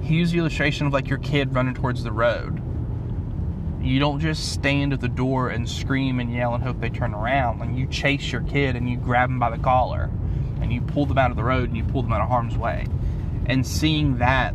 He 0.00 0.14
used 0.14 0.32
the 0.32 0.38
illustration 0.38 0.86
of 0.86 0.92
like 0.92 1.08
your 1.08 1.18
kid 1.18 1.52
running 1.54 1.74
towards 1.74 2.04
the 2.04 2.12
road 2.12 2.62
you 3.86 4.00
don't 4.00 4.18
just 4.18 4.52
stand 4.52 4.92
at 4.92 5.00
the 5.00 5.08
door 5.08 5.50
and 5.50 5.68
scream 5.68 6.18
and 6.18 6.32
yell 6.32 6.54
and 6.54 6.62
hope 6.62 6.80
they 6.80 6.90
turn 6.90 7.14
around. 7.14 7.60
Like 7.60 7.70
you 7.72 7.86
chase 7.86 8.32
your 8.32 8.42
kid 8.42 8.74
and 8.74 8.90
you 8.90 8.96
grab 8.96 9.28
them 9.28 9.38
by 9.38 9.50
the 9.50 9.62
collar 9.62 10.10
and 10.60 10.72
you 10.72 10.80
pull 10.80 11.06
them 11.06 11.18
out 11.18 11.30
of 11.30 11.36
the 11.36 11.44
road 11.44 11.68
and 11.68 11.76
you 11.76 11.84
pull 11.84 12.02
them 12.02 12.12
out 12.12 12.20
of 12.20 12.28
harm's 12.28 12.58
way. 12.58 12.86
And 13.46 13.64
seeing 13.64 14.18
that, 14.18 14.54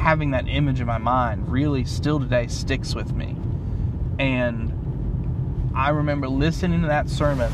having 0.00 0.30
that 0.30 0.48
image 0.48 0.80
in 0.80 0.86
my 0.86 0.98
mind, 0.98 1.46
really 1.52 1.84
still 1.84 2.18
today 2.18 2.46
sticks 2.46 2.94
with 2.94 3.12
me. 3.12 3.36
And 4.18 5.70
I 5.74 5.90
remember 5.90 6.26
listening 6.26 6.80
to 6.80 6.88
that 6.88 7.10
sermon 7.10 7.52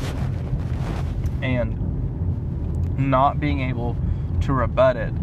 and 1.41 2.97
not 2.97 3.41
being 3.41 3.59
able 3.61 3.97
to 4.41 4.53
rebut 4.53 4.95
it. 4.95 5.13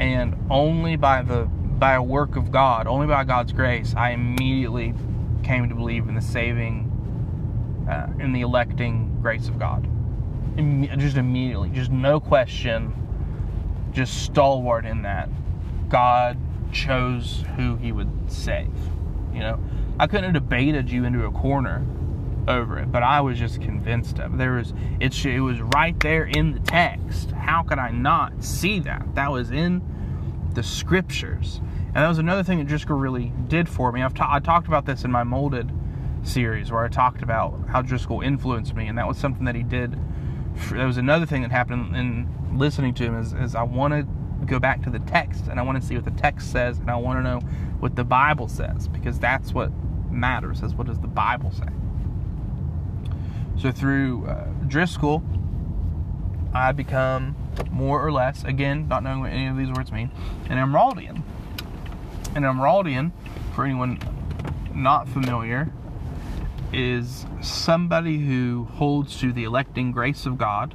And 0.00 0.34
only 0.50 0.96
by 0.96 1.22
the 1.22 1.44
by 1.44 1.94
a 1.94 2.02
work 2.02 2.36
of 2.36 2.50
God, 2.50 2.86
only 2.86 3.06
by 3.06 3.24
God's 3.24 3.52
grace, 3.52 3.94
I 3.96 4.10
immediately 4.10 4.94
came 5.42 5.68
to 5.68 5.74
believe 5.74 6.08
in 6.08 6.14
the 6.14 6.22
saving, 6.22 6.90
uh, 7.90 8.06
in 8.22 8.32
the 8.32 8.40
electing 8.40 9.18
grace 9.20 9.48
of 9.48 9.58
God. 9.58 9.86
Just 10.96 11.16
immediately, 11.16 11.68
just 11.70 11.90
no 11.90 12.20
question, 12.20 12.94
just 13.92 14.22
stalwart 14.22 14.86
in 14.86 15.02
that. 15.02 15.28
God 15.88 16.38
chose 16.74 17.44
who 17.56 17.76
He 17.76 17.92
would 17.92 18.10
save. 18.30 18.68
You 19.32 19.40
know, 19.40 19.64
I 19.98 20.06
couldn't 20.06 20.24
have 20.24 20.34
debated 20.34 20.90
you 20.90 21.04
into 21.04 21.24
a 21.24 21.30
corner 21.30 21.86
over 22.46 22.78
it, 22.78 22.92
but 22.92 23.02
I 23.02 23.20
was 23.22 23.38
just 23.38 23.60
convinced 23.62 24.18
of 24.18 24.34
it. 24.34 24.36
There 24.38 24.52
was 24.52 24.74
it's 25.00 25.24
it 25.24 25.40
was 25.40 25.60
right 25.60 25.98
there 26.00 26.24
in 26.24 26.52
the 26.52 26.60
text. 26.60 27.30
How 27.30 27.62
could 27.62 27.78
I 27.78 27.90
not 27.90 28.44
see 28.44 28.80
that? 28.80 29.14
That 29.14 29.30
was 29.32 29.50
in 29.50 29.82
the 30.52 30.62
scriptures. 30.62 31.60
And 31.86 32.02
that 32.02 32.08
was 32.08 32.18
another 32.18 32.42
thing 32.42 32.58
that 32.58 32.66
Driscoll 32.66 32.96
really 32.96 33.32
did 33.48 33.68
for 33.68 33.92
me. 33.92 34.02
I've 34.02 34.14
ta- 34.14 34.28
I 34.30 34.40
talked 34.40 34.66
about 34.66 34.84
this 34.84 35.04
in 35.04 35.12
my 35.12 35.22
molded 35.22 35.72
series 36.22 36.72
where 36.72 36.84
I 36.84 36.88
talked 36.88 37.22
about 37.22 37.68
how 37.68 37.82
Driscoll 37.82 38.20
influenced 38.20 38.74
me, 38.74 38.88
and 38.88 38.98
that 38.98 39.06
was 39.06 39.16
something 39.16 39.44
that 39.44 39.54
he 39.54 39.62
did. 39.62 39.98
For, 40.56 40.76
that 40.76 40.84
was 40.84 40.96
another 40.96 41.26
thing 41.26 41.42
that 41.42 41.50
happened 41.50 41.96
in 41.96 42.28
listening 42.52 42.94
to 42.94 43.04
him 43.04 43.18
is, 43.18 43.54
I 43.54 43.62
want 43.62 43.94
to 43.94 44.06
go 44.44 44.58
back 44.58 44.82
to 44.82 44.90
the 44.90 44.98
text 45.00 45.46
and 45.48 45.58
I 45.58 45.62
want 45.62 45.80
to 45.80 45.86
see 45.86 45.94
what 45.94 46.04
the 46.04 46.10
text 46.10 46.52
says 46.52 46.78
and 46.78 46.90
I 46.90 46.96
want 46.96 47.18
to 47.18 47.22
know 47.22 47.40
what 47.80 47.96
the 47.96 48.04
Bible 48.04 48.48
says 48.48 48.88
because 48.88 49.18
that's 49.18 49.52
what 49.52 49.70
matters. 50.10 50.62
Is 50.62 50.74
what 50.74 50.86
does 50.86 51.00
the 51.00 51.08
Bible 51.08 51.50
say? 51.50 51.68
So 53.56 53.70
through 53.70 54.26
uh, 54.26 54.46
Driscoll, 54.66 55.22
I 56.52 56.72
become 56.72 57.36
more 57.70 58.04
or 58.04 58.12
less, 58.12 58.44
again, 58.44 58.88
not 58.88 59.02
knowing 59.02 59.20
what 59.20 59.30
any 59.30 59.46
of 59.46 59.56
these 59.56 59.70
words 59.70 59.92
mean, 59.92 60.10
an 60.48 60.58
Amyraldian. 60.58 61.22
An 62.34 62.42
Amyraldian, 62.42 63.12
for 63.54 63.64
anyone 63.64 63.98
not 64.74 65.08
familiar, 65.08 65.72
is 66.72 67.26
somebody 67.40 68.18
who 68.18 68.68
holds 68.74 69.18
to 69.20 69.32
the 69.32 69.44
electing 69.44 69.92
grace 69.92 70.26
of 70.26 70.36
God. 70.36 70.74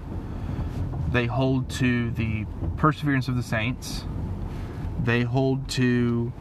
They 1.12 1.26
hold 1.26 1.70
to 1.72 2.12
the 2.12 2.46
perseverance 2.78 3.28
of 3.28 3.36
the 3.36 3.44
saints. 3.44 4.06
They 5.04 5.24
hold 5.24 5.68
to 5.70 6.32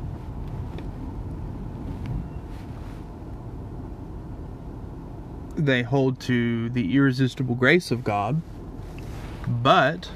they 5.57 5.83
hold 5.83 6.21
to 6.21 6.71
the 6.71 6.95
irresistible 6.95 7.55
grace 7.55 7.91
of 7.91 8.05
God, 8.05 8.43
but 9.47 10.11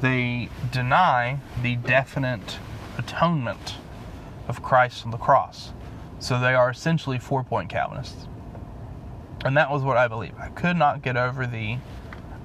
they 0.00 0.48
deny 0.70 1.40
the 1.62 1.76
definite 1.76 2.58
atonement 2.98 3.76
of 4.46 4.62
Christ 4.62 5.04
on 5.04 5.10
the 5.10 5.18
cross. 5.18 5.72
So 6.18 6.38
they 6.38 6.54
are 6.54 6.70
essentially 6.70 7.18
four 7.18 7.42
point 7.42 7.68
Calvinists. 7.68 8.26
And 9.44 9.56
that 9.56 9.70
was 9.70 9.82
what 9.82 9.96
I 9.96 10.08
believe. 10.08 10.34
I 10.38 10.48
could 10.48 10.76
not 10.76 11.02
get 11.02 11.16
over 11.16 11.46
the 11.46 11.78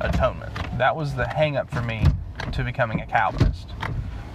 atonement. 0.05 0.51
That 0.77 0.95
was 0.95 1.15
the 1.15 1.27
hang 1.27 1.57
up 1.57 1.69
for 1.69 1.81
me 1.81 2.05
to 2.51 2.63
becoming 2.63 3.01
a 3.01 3.05
Calvinist, 3.05 3.71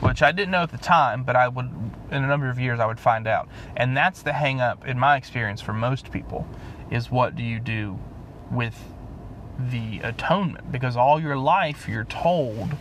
which 0.01 0.23
I 0.23 0.33
didn't 0.33 0.51
know 0.51 0.63
at 0.63 0.71
the 0.71 0.79
time, 0.79 1.25
but 1.25 1.37
I 1.37 1.49
would, 1.49 1.71
in 2.11 2.25
a 2.25 2.27
number 2.27 2.49
of 2.49 2.59
years, 2.59 2.81
I 2.81 2.87
would 2.87 3.01
find 3.01 3.27
out. 3.27 3.49
And 3.77 3.97
that's 3.97 4.23
the 4.23 4.33
hang 4.33 4.61
up, 4.61 4.87
in 4.87 4.99
my 4.99 5.17
experience, 5.17 5.61
for 5.61 5.73
most 5.73 6.11
people, 6.13 6.47
is 6.91 7.11
what 7.11 7.37
do 7.37 7.43
you 7.43 7.59
do 7.59 7.99
with 8.51 8.85
the 9.59 10.01
atonement? 10.01 10.71
Because 10.71 10.97
all 10.97 11.21
your 11.21 11.37
life 11.37 11.89
you're 11.89 12.05
told 12.05 12.77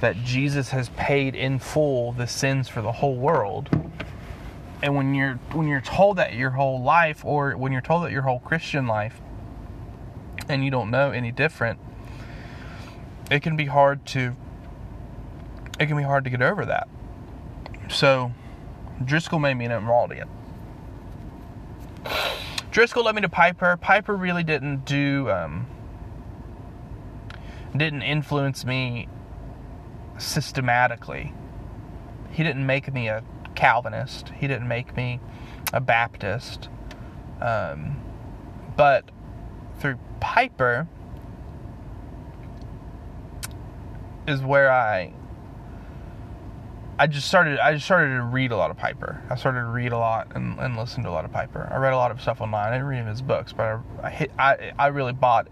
that 0.00 0.22
Jesus 0.24 0.70
has 0.70 0.90
paid 0.90 1.34
in 1.34 1.58
full 1.58 2.12
the 2.12 2.26
sins 2.26 2.68
for 2.68 2.82
the 2.82 2.92
whole 2.92 3.16
world. 3.16 3.68
And 4.82 4.94
when 4.94 5.14
you're 5.14 5.36
when 5.52 5.68
you're 5.68 5.80
told 5.80 6.18
that 6.18 6.34
your 6.34 6.50
whole 6.50 6.82
life 6.82 7.24
or 7.24 7.56
when 7.56 7.72
you're 7.72 7.80
told 7.80 8.04
that 8.04 8.12
your 8.12 8.22
whole 8.22 8.40
Christian 8.40 8.86
life 8.86 9.20
and 10.48 10.64
you 10.64 10.70
don't 10.70 10.90
know 10.90 11.10
any 11.10 11.32
different, 11.32 11.78
it 13.30 13.42
can 13.42 13.56
be 13.56 13.66
hard 13.66 14.06
to 14.06 14.36
it 15.78 15.86
can 15.86 15.96
be 15.96 16.02
hard 16.02 16.24
to 16.24 16.30
get 16.30 16.40
over 16.40 16.64
that. 16.64 16.88
So 17.88 18.32
Driscoll 19.04 19.38
made 19.38 19.54
me 19.54 19.66
an 19.66 19.72
Amyraldian. 19.72 20.28
Driscoll 22.70 23.04
led 23.04 23.14
me 23.14 23.22
to 23.22 23.28
Piper. 23.28 23.76
Piper 23.76 24.14
really 24.14 24.44
didn't 24.44 24.84
do 24.84 25.30
um, 25.30 25.66
didn't 27.76 28.02
influence 28.02 28.64
me 28.64 29.08
systematically. 30.18 31.32
He 32.30 32.42
didn't 32.42 32.66
make 32.66 32.92
me 32.92 33.08
a 33.08 33.22
Calvinist. 33.54 34.30
He 34.36 34.46
didn't 34.46 34.68
make 34.68 34.96
me 34.96 35.20
a 35.72 35.80
Baptist. 35.80 36.68
Um, 37.40 38.00
but 38.76 39.10
through 39.78 39.98
Piper 40.20 40.86
is 44.26 44.42
where 44.42 44.70
I 44.70 45.12
I 46.98 47.06
just 47.06 47.28
started 47.28 47.58
I 47.58 47.74
just 47.74 47.84
started 47.84 48.14
to 48.16 48.22
read 48.22 48.52
a 48.52 48.56
lot 48.56 48.70
of 48.70 48.76
Piper. 48.76 49.22
I 49.28 49.36
started 49.36 49.60
to 49.60 49.66
read 49.66 49.92
a 49.92 49.98
lot 49.98 50.32
and, 50.34 50.58
and 50.58 50.76
listen 50.76 51.02
to 51.04 51.10
a 51.10 51.12
lot 51.12 51.24
of 51.24 51.32
Piper. 51.32 51.68
I 51.70 51.76
read 51.76 51.92
a 51.92 51.96
lot 51.96 52.10
of 52.10 52.20
stuff 52.20 52.40
online. 52.40 52.68
I 52.68 52.76
didn't 52.76 52.88
read 52.88 53.06
his 53.06 53.22
books, 53.22 53.52
but 53.52 53.64
I 53.64 53.80
I, 54.02 54.10
hit, 54.10 54.32
I, 54.38 54.72
I 54.78 54.86
really 54.88 55.12
bought 55.12 55.48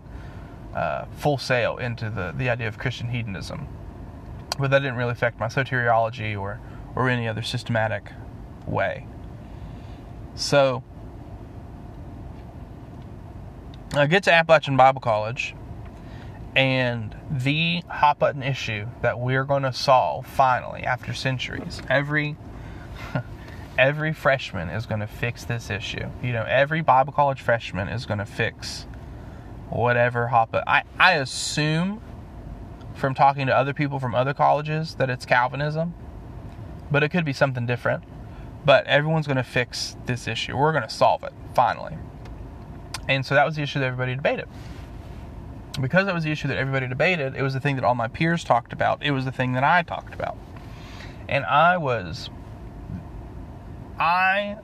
uh, 0.75 1.05
full 1.17 1.39
sail 1.39 1.77
into 1.77 2.11
the, 2.11 2.35
the 2.37 2.51
idea 2.51 2.69
of 2.69 2.79
Christian 2.79 3.09
hedonism. 3.09 3.69
But 4.59 4.71
that 4.71 4.81
didn't 4.81 4.97
really 4.97 5.13
affect 5.13 5.39
my 5.39 5.47
soteriology 5.47 6.39
or, 6.39 6.61
or 6.95 7.09
any 7.09 7.29
other 7.29 7.43
systematic 7.43 8.11
way. 8.67 9.07
So 10.35 10.83
I 13.97 14.09
get 14.09 14.25
to 14.25 14.33
Appalachian 14.33 14.77
Bible 14.77 15.01
College 15.01 15.55
and 16.57 17.15
the 17.31 17.83
hot 17.89 18.19
button 18.19 18.43
issue 18.43 18.87
that 19.03 19.21
we're 19.21 19.45
going 19.45 19.63
to 19.63 19.73
solve 19.73 20.27
finally 20.27 20.83
after 20.83 21.15
centuries 21.15 21.81
every 21.89 22.37
every 23.79 24.13
freshman 24.13 24.69
is 24.69 24.87
going 24.87 25.01
to 25.01 25.07
fix 25.07 25.45
this 25.45 25.71
issue. 25.71 26.09
You 26.23 26.33
know 26.33 26.45
every 26.49 26.81
bible 26.81 27.13
college 27.13 27.41
freshman 27.41 27.89
is 27.89 28.05
going 28.05 28.19
to 28.19 28.27
fix 28.27 28.87
whatever 29.71 30.29
hot 30.29 30.51
button 30.51 30.69
I, 30.69 30.83
I 30.99 31.13
assume 31.15 32.01
from 32.95 33.15
talking 33.15 33.47
to 33.47 33.57
other 33.57 33.73
people 33.73 34.01
from 34.01 34.15
other 34.15 34.35
colleges 34.35 34.97
that 34.97 35.09
it's 35.09 35.25
calvinism 35.25 35.95
but 36.91 37.05
it 37.05 37.11
could 37.11 37.25
be 37.25 37.33
something 37.33 37.67
different. 37.67 38.03
But 38.65 38.87
everyone's 38.87 39.27
going 39.27 39.37
to 39.37 39.45
fix 39.45 39.97
this 40.07 40.27
issue. 40.27 40.57
We're 40.57 40.73
going 40.73 40.85
to 40.85 40.91
solve 40.91 41.23
it 41.23 41.33
finally 41.55 41.97
and 43.09 43.25
so 43.25 43.35
that 43.35 43.45
was 43.45 43.57
the 43.57 43.63
issue 43.63 43.79
that 43.79 43.87
everybody 43.87 44.15
debated 44.15 44.49
because 45.81 46.07
that 46.07 46.15
was 46.15 46.25
the 46.25 46.31
issue 46.31 46.49
that 46.49 46.57
everybody 46.57 46.87
debated, 46.87 47.35
it 47.35 47.43
was 47.43 47.55
the 47.55 47.61
thing 47.61 47.77
that 47.77 47.85
all 47.85 47.95
my 47.95 48.09
peers 48.09 48.45
talked 48.45 48.73
about. 48.73 49.03
It 49.03 49.11
was 49.11 49.25
the 49.25 49.33
thing 49.33 49.53
that 49.55 49.65
I 49.65 49.83
talked 49.83 50.15
about. 50.15 50.37
And 51.29 51.45
I 51.45 51.77
was 51.79 52.31
I 53.99 54.59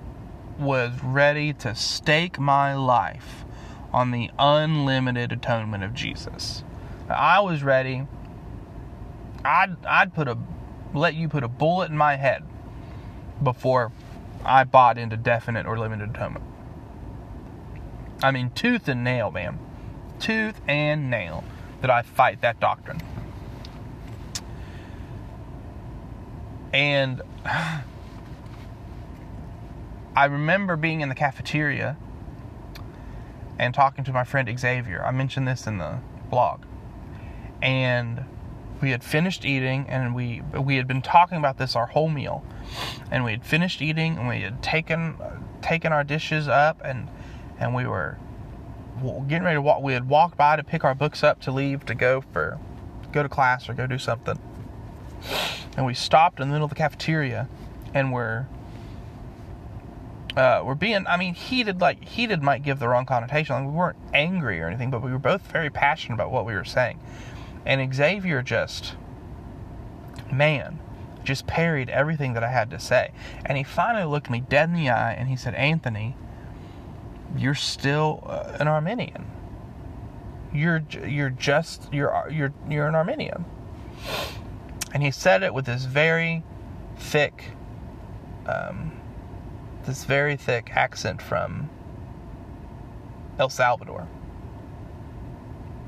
was 0.58 0.92
ready 1.02 1.52
to 1.54 1.74
stake 1.74 2.38
my 2.38 2.74
life 2.74 3.44
on 3.92 4.10
the 4.10 4.30
unlimited 4.38 5.32
atonement 5.32 5.82
of 5.82 5.94
Jesus. 5.94 6.62
I 7.08 7.40
was 7.40 7.62
ready 7.62 8.06
I'd 9.44 9.84
I'd 9.86 10.14
put 10.14 10.28
a 10.28 10.36
let 10.92 11.14
you 11.14 11.28
put 11.28 11.42
a 11.42 11.48
bullet 11.48 11.90
in 11.90 11.96
my 11.96 12.16
head 12.16 12.44
before 13.42 13.90
I 14.44 14.64
bought 14.64 14.98
into 14.98 15.16
definite 15.16 15.66
or 15.66 15.78
limited 15.78 16.10
atonement. 16.10 16.44
I 18.22 18.30
mean 18.30 18.50
tooth 18.50 18.88
and 18.88 19.02
nail, 19.02 19.30
man 19.30 19.58
tooth 20.20 20.60
and 20.68 21.10
nail 21.10 21.42
that 21.80 21.90
I 21.90 22.02
fight 22.02 22.42
that 22.42 22.60
doctrine. 22.60 23.00
And 26.72 27.22
I 30.14 30.24
remember 30.26 30.76
being 30.76 31.00
in 31.00 31.08
the 31.08 31.14
cafeteria 31.14 31.96
and 33.58 33.74
talking 33.74 34.04
to 34.04 34.12
my 34.12 34.24
friend 34.24 34.48
Xavier. 34.58 35.02
I 35.04 35.10
mentioned 35.10 35.48
this 35.48 35.66
in 35.66 35.78
the 35.78 35.98
blog. 36.28 36.64
And 37.62 38.24
we 38.80 38.90
had 38.90 39.04
finished 39.04 39.44
eating 39.44 39.86
and 39.88 40.14
we 40.14 40.42
we 40.58 40.76
had 40.76 40.86
been 40.86 41.02
talking 41.02 41.36
about 41.36 41.58
this 41.58 41.76
our 41.76 41.86
whole 41.86 42.08
meal. 42.08 42.44
And 43.10 43.24
we 43.24 43.32
had 43.32 43.44
finished 43.44 43.82
eating 43.82 44.16
and 44.16 44.28
we 44.28 44.42
had 44.42 44.62
taken 44.62 45.16
taken 45.62 45.92
our 45.92 46.04
dishes 46.04 46.48
up 46.48 46.80
and 46.84 47.08
and 47.60 47.74
we 47.74 47.86
were 47.86 48.16
getting 49.28 49.44
ready 49.44 49.56
to 49.56 49.62
walk. 49.62 49.82
We 49.82 49.92
had 49.92 50.08
walked 50.08 50.36
by 50.36 50.56
to 50.56 50.64
pick 50.64 50.82
our 50.82 50.94
books 50.94 51.22
up 51.22 51.40
to 51.42 51.52
leave 51.52 51.84
to 51.86 51.94
go 51.94 52.22
for 52.32 52.58
go 53.12 53.22
to 53.22 53.28
class 53.28 53.68
or 53.68 53.74
go 53.74 53.86
do 53.86 53.98
something. 53.98 54.38
And 55.76 55.86
we 55.86 55.94
stopped 55.94 56.40
in 56.40 56.48
the 56.48 56.52
middle 56.52 56.64
of 56.64 56.70
the 56.70 56.76
cafeteria, 56.76 57.48
and 57.94 58.12
we're 58.12 58.46
uh, 60.36 60.62
we're 60.64 60.74
being. 60.74 61.06
I 61.06 61.16
mean, 61.16 61.34
heated. 61.34 61.80
Like 61.80 62.02
heated 62.04 62.42
might 62.42 62.62
give 62.62 62.78
the 62.78 62.88
wrong 62.88 63.06
connotation. 63.06 63.54
Like 63.54 63.66
we 63.66 63.72
weren't 63.72 63.98
angry 64.14 64.60
or 64.60 64.66
anything, 64.66 64.90
but 64.90 65.02
we 65.02 65.12
were 65.12 65.18
both 65.18 65.42
very 65.42 65.70
passionate 65.70 66.14
about 66.14 66.30
what 66.30 66.46
we 66.46 66.54
were 66.54 66.64
saying. 66.64 66.98
And 67.66 67.94
Xavier 67.94 68.42
just, 68.42 68.96
man, 70.32 70.78
just 71.24 71.46
parried 71.46 71.90
everything 71.90 72.32
that 72.32 72.42
I 72.42 72.48
had 72.50 72.70
to 72.70 72.80
say. 72.80 73.12
And 73.44 73.58
he 73.58 73.64
finally 73.64 74.06
looked 74.06 74.30
me 74.30 74.40
dead 74.40 74.70
in 74.70 74.74
the 74.74 74.88
eye 74.88 75.12
and 75.12 75.28
he 75.28 75.36
said, 75.36 75.54
Anthony 75.54 76.16
you're 77.36 77.54
still 77.54 78.22
uh, 78.26 78.56
an 78.58 78.68
Arminian. 78.68 79.26
You're 80.52 80.82
you're 81.06 81.30
just 81.30 81.92
you're 81.92 82.28
you're 82.30 82.52
you're 82.68 82.88
an 82.88 82.94
Arminian. 82.94 83.44
And 84.92 85.02
he 85.02 85.10
said 85.10 85.42
it 85.42 85.54
with 85.54 85.66
this 85.66 85.84
very 85.84 86.42
thick, 86.96 87.52
um, 88.46 88.92
this 89.84 90.04
very 90.04 90.36
thick 90.36 90.70
accent 90.74 91.22
from 91.22 91.70
El 93.38 93.48
Salvador. 93.48 94.08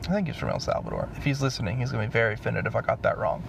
I 0.09 0.13
think 0.13 0.29
he's 0.29 0.37
from 0.37 0.51
El 0.51 0.61
Salvador. 0.61 1.09
If 1.17 1.25
he's 1.25 1.43
listening, 1.43 1.79
he's 1.79 1.91
going 1.91 2.05
to 2.05 2.09
be 2.09 2.13
very 2.13 2.35
offended 2.35 2.67
if 2.67 2.77
I 2.77 2.81
got 2.81 3.03
that 3.03 3.19
wrong. 3.19 3.43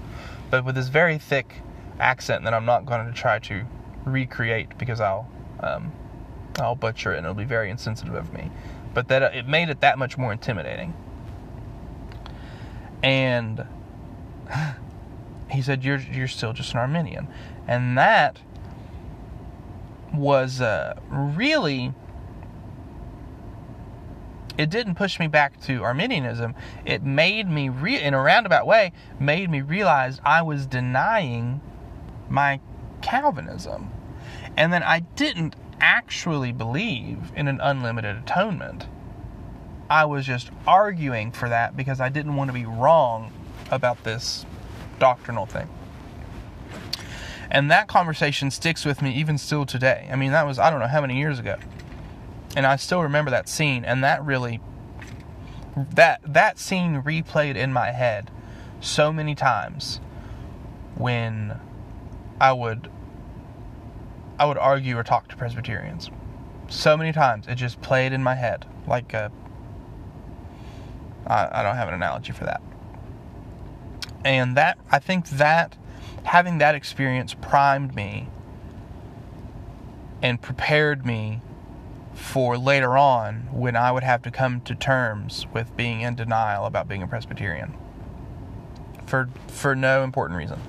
But 0.49 0.65
with 0.65 0.75
this 0.75 0.87
very 0.87 1.17
thick 1.17 1.61
accent 1.99 2.43
that 2.43 2.53
I'm 2.53 2.65
not 2.65 2.85
going 2.85 3.05
to 3.05 3.13
try 3.13 3.39
to 3.39 3.65
recreate 4.05 4.77
because 4.77 4.99
I'll 4.99 5.27
um, 5.59 5.91
I'll 6.59 6.75
butcher 6.75 7.13
it 7.13 7.17
and 7.17 7.25
it'll 7.25 7.35
be 7.35 7.45
very 7.45 7.69
insensitive 7.69 8.15
of 8.15 8.33
me. 8.33 8.51
But 8.93 9.07
that 9.07 9.35
it 9.35 9.47
made 9.47 9.69
it 9.69 9.81
that 9.81 9.97
much 9.97 10.17
more 10.17 10.31
intimidating. 10.31 10.93
And 13.01 13.65
he 15.51 15.61
said, 15.61 15.83
"You're 15.83 15.99
you're 15.99 16.27
still 16.27 16.53
just 16.53 16.73
an 16.73 16.79
Arminian," 16.79 17.27
and 17.67 17.97
that 17.97 18.39
was 20.13 20.61
uh, 20.61 20.99
really. 21.09 21.93
It 24.55 24.69
didn't 24.69 24.93
push 24.93 25.19
me 25.19 25.25
back 25.25 25.59
to 25.61 25.83
Arminianism. 25.83 26.53
It 26.85 27.01
made 27.01 27.49
me, 27.49 27.69
re- 27.69 27.99
in 27.99 28.13
a 28.13 28.21
roundabout 28.21 28.67
way, 28.67 28.91
made 29.19 29.49
me 29.49 29.61
realize 29.61 30.21
I 30.23 30.43
was 30.43 30.67
denying 30.67 31.59
my 32.29 32.59
Calvinism. 33.01 33.89
And 34.55 34.71
then 34.71 34.83
I 34.83 34.99
didn't 34.99 35.55
actually 35.83 36.53
believe 36.53 37.33
in 37.35 37.49
an 37.49 37.59
unlimited 37.61 38.15
atonement. 38.15 38.87
I 39.89 40.05
was 40.05 40.25
just 40.25 40.49
arguing 40.65 41.33
for 41.33 41.49
that 41.49 41.75
because 41.75 41.99
I 41.99 42.07
didn't 42.07 42.37
want 42.37 42.47
to 42.47 42.53
be 42.53 42.65
wrong 42.65 43.33
about 43.69 44.01
this 44.05 44.45
doctrinal 44.97 45.45
thing. 45.45 45.67
And 47.51 47.69
that 47.69 47.89
conversation 47.89 48.49
sticks 48.49 48.85
with 48.85 49.01
me 49.01 49.13
even 49.13 49.37
still 49.37 49.65
today. 49.65 50.07
I 50.09 50.15
mean, 50.15 50.31
that 50.31 50.47
was, 50.47 50.57
I 50.57 50.69
don't 50.69 50.79
know 50.79 50.87
how 50.87 51.01
many 51.01 51.17
years 51.17 51.37
ago. 51.37 51.57
And 52.55 52.65
I 52.65 52.77
still 52.77 53.01
remember 53.01 53.31
that 53.31 53.49
scene, 53.49 53.83
and 53.83 54.03
that 54.05 54.23
really, 54.23 54.61
that, 55.75 56.21
that 56.25 56.59
scene 56.59 57.03
replayed 57.03 57.57
in 57.57 57.73
my 57.73 57.91
head 57.91 58.31
so 58.79 59.11
many 59.11 59.35
times 59.35 59.99
when 60.95 61.59
I 62.39 62.53
would 62.53 62.89
I 64.39 64.45
would 64.45 64.57
argue 64.57 64.97
or 64.97 65.03
talk 65.03 65.27
to 65.29 65.35
Presbyterians. 65.35 66.09
So 66.69 66.97
many 66.97 67.11
times 67.11 67.47
it 67.47 67.55
just 67.55 67.81
played 67.81 68.13
in 68.13 68.23
my 68.23 68.35
head 68.35 68.65
like 68.87 69.13
a, 69.13 69.31
I, 71.27 71.59
I 71.59 71.63
don't 71.63 71.75
have 71.75 71.87
an 71.87 71.93
analogy 71.93 72.31
for 72.31 72.45
that. 72.45 72.61
And 74.25 74.57
that 74.57 74.77
I 74.91 74.99
think 74.99 75.29
that 75.29 75.77
having 76.23 76.57
that 76.59 76.75
experience 76.75 77.33
primed 77.33 77.95
me 77.95 78.29
and 80.21 80.41
prepared 80.41 81.05
me 81.05 81.41
for 82.13 82.57
later 82.57 82.97
on 82.97 83.47
when 83.51 83.75
I 83.75 83.91
would 83.91 84.03
have 84.03 84.21
to 84.23 84.31
come 84.31 84.61
to 84.61 84.75
terms 84.75 85.45
with 85.53 85.75
being 85.75 86.01
in 86.01 86.15
denial 86.15 86.65
about 86.65 86.87
being 86.87 87.03
a 87.03 87.07
Presbyterian 87.07 87.73
for 89.05 89.29
for 89.47 89.75
no 89.75 90.03
important 90.03 90.37
reason. 90.37 90.59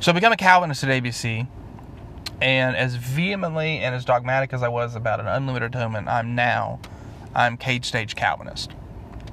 So 0.00 0.12
become 0.12 0.32
a 0.32 0.36
Calvinist 0.36 0.84
at 0.84 0.90
ABC 0.90 1.46
and 2.40 2.76
as 2.76 2.96
vehemently 2.96 3.78
and 3.78 3.94
as 3.94 4.04
dogmatic 4.04 4.52
as 4.52 4.62
I 4.62 4.68
was 4.68 4.94
about 4.94 5.20
an 5.20 5.26
unlimited 5.26 5.74
atonement, 5.74 6.08
I'm 6.08 6.34
now, 6.34 6.80
I'm 7.34 7.56
cage 7.56 7.86
stage 7.86 8.14
Calvinist. 8.16 8.72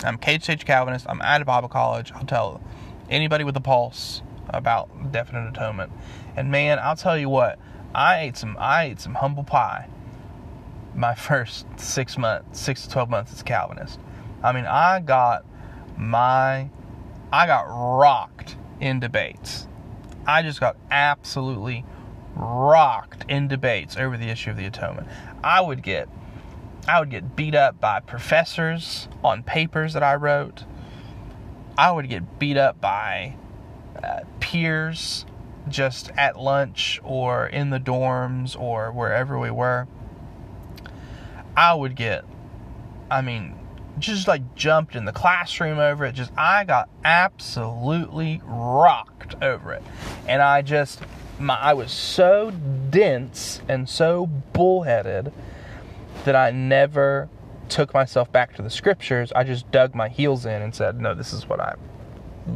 I'm 0.03 0.17
cage 0.17 0.43
stage 0.43 0.65
Calvinist. 0.65 1.05
I'm 1.09 1.21
at 1.21 1.41
a 1.41 1.45
Bible 1.45 1.69
college. 1.69 2.11
I'll 2.13 2.25
tell 2.25 2.61
anybody 3.09 3.43
with 3.43 3.55
a 3.57 3.61
pulse 3.61 4.21
about 4.49 5.11
definite 5.11 5.47
atonement. 5.49 5.91
And 6.35 6.51
man, 6.51 6.79
I'll 6.79 6.95
tell 6.95 7.17
you 7.17 7.29
what, 7.29 7.59
I 7.93 8.21
ate 8.21 8.37
some 8.37 8.55
I 8.59 8.85
ate 8.85 8.99
some 8.99 9.15
humble 9.15 9.43
pie 9.43 9.87
my 10.93 11.15
first 11.15 11.65
six 11.77 12.17
months, 12.17 12.59
six 12.59 12.83
to 12.83 12.89
twelve 12.89 13.09
months 13.09 13.33
as 13.33 13.43
Calvinist. 13.43 13.99
I 14.43 14.51
mean, 14.51 14.65
I 14.65 14.99
got 14.99 15.45
my 15.97 16.69
I 17.31 17.45
got 17.45 17.63
rocked 17.63 18.55
in 18.79 18.99
debates. 18.99 19.67
I 20.25 20.41
just 20.43 20.59
got 20.59 20.77
absolutely 20.89 21.85
rocked 22.41 23.25
in 23.29 23.47
debates 23.47 23.95
over 23.95 24.17
the 24.17 24.29
issue 24.29 24.49
of 24.49 24.57
the 24.57 24.65
atonement. 24.65 25.07
I 25.43 25.61
would 25.61 25.83
get 25.83 26.09
I 26.87 26.99
would 26.99 27.11
get 27.11 27.35
beat 27.35 27.53
up 27.53 27.79
by 27.79 27.99
professors 27.99 29.07
on 29.23 29.43
papers 29.43 29.93
that 29.93 30.01
I 30.01 30.15
wrote. 30.15 30.63
I 31.77 31.91
would 31.91 32.09
get 32.09 32.39
beat 32.39 32.57
up 32.57 32.81
by 32.81 33.35
uh, 34.03 34.21
peers 34.39 35.25
just 35.69 36.11
at 36.17 36.39
lunch 36.39 36.99
or 37.03 37.45
in 37.45 37.69
the 37.69 37.79
dorms 37.79 38.59
or 38.59 38.91
wherever 38.91 39.37
we 39.37 39.51
were. 39.51 39.87
I 41.55 41.73
would 41.75 41.95
get, 41.95 42.25
I 43.11 43.21
mean, 43.21 43.55
just 43.99 44.27
like 44.27 44.55
jumped 44.55 44.95
in 44.95 45.05
the 45.05 45.11
classroom 45.11 45.77
over 45.77 46.05
it. 46.05 46.13
Just, 46.13 46.31
I 46.35 46.63
got 46.63 46.89
absolutely 47.05 48.41
rocked 48.43 49.41
over 49.43 49.73
it. 49.73 49.83
And 50.27 50.41
I 50.41 50.63
just, 50.63 51.01
my, 51.41 51.55
I 51.55 51.73
was 51.73 51.91
so 51.91 52.51
dense 52.89 53.61
and 53.67 53.87
so 53.89 54.27
bullheaded 54.53 55.31
that 56.25 56.35
I 56.35 56.51
never 56.51 57.29
took 57.69 57.93
myself 57.93 58.31
back 58.31 58.55
to 58.55 58.61
the 58.61 58.69
scriptures. 58.69 59.31
I 59.33 59.43
just 59.43 59.71
dug 59.71 59.95
my 59.95 60.09
heels 60.09 60.45
in 60.45 60.61
and 60.61 60.73
said, 60.75 60.99
no, 60.99 61.13
this 61.13 61.33
is 61.33 61.47
what 61.47 61.59
I 61.59 61.75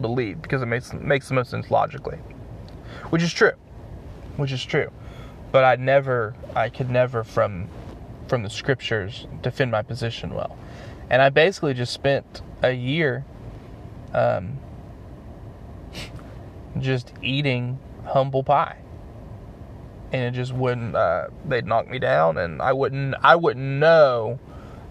believe 0.02 0.41
because 0.41 0.62
it 0.62 0.67
makes, 0.67 0.93
makes 0.93 1.28
the 1.28 1.34
most 1.34 1.52
sense 1.52 1.71
logically. 1.71 2.17
Which 3.10 3.24
is 3.24 3.34
true. 3.34 3.54
Which 4.38 4.52
is 4.52 4.63
true. 4.63 4.91
But 5.52 5.63
I 5.63 5.76
never, 5.76 6.36
I 6.56 6.69
could 6.69 6.89
never 6.89 7.24
from 7.24 7.69
from 8.28 8.43
the 8.43 8.50
scriptures 8.50 9.28
defend 9.41 9.71
my 9.71 9.82
position 9.82 10.34
well. 10.34 10.58
And 11.10 11.21
I 11.21 11.30
basically 11.30 11.74
just 11.74 11.93
spent 11.93 12.41
a 12.63 12.71
year 12.71 13.24
um, 14.13 14.58
just 16.80 17.13
eating 17.21 17.80
humble 18.05 18.43
pie. 18.43 18.77
And 20.11 20.23
it 20.23 20.37
just 20.37 20.53
wouldn't 20.53 20.95
uh, 20.95 21.27
they'd 21.45 21.65
knock 21.65 21.89
me 21.89 21.99
down 21.99 22.37
and 22.37 22.61
I 22.61 22.73
wouldn't 22.73 23.15
I 23.21 23.35
wouldn't 23.35 23.65
know 23.65 24.39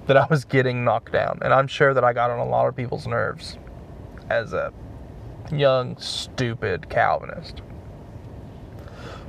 that 0.06 0.16
I 0.16 0.26
was 0.26 0.44
getting 0.44 0.84
knocked 0.84 1.12
down. 1.12 1.38
And 1.42 1.52
I'm 1.54 1.66
sure 1.66 1.94
that 1.94 2.04
I 2.04 2.12
got 2.12 2.30
on 2.30 2.38
a 2.38 2.44
lot 2.44 2.66
of 2.66 2.76
people's 2.76 3.06
nerves 3.06 3.56
as 4.28 4.52
a 4.52 4.72
young, 5.52 5.96
stupid 5.98 6.88
Calvinist. 6.88 7.62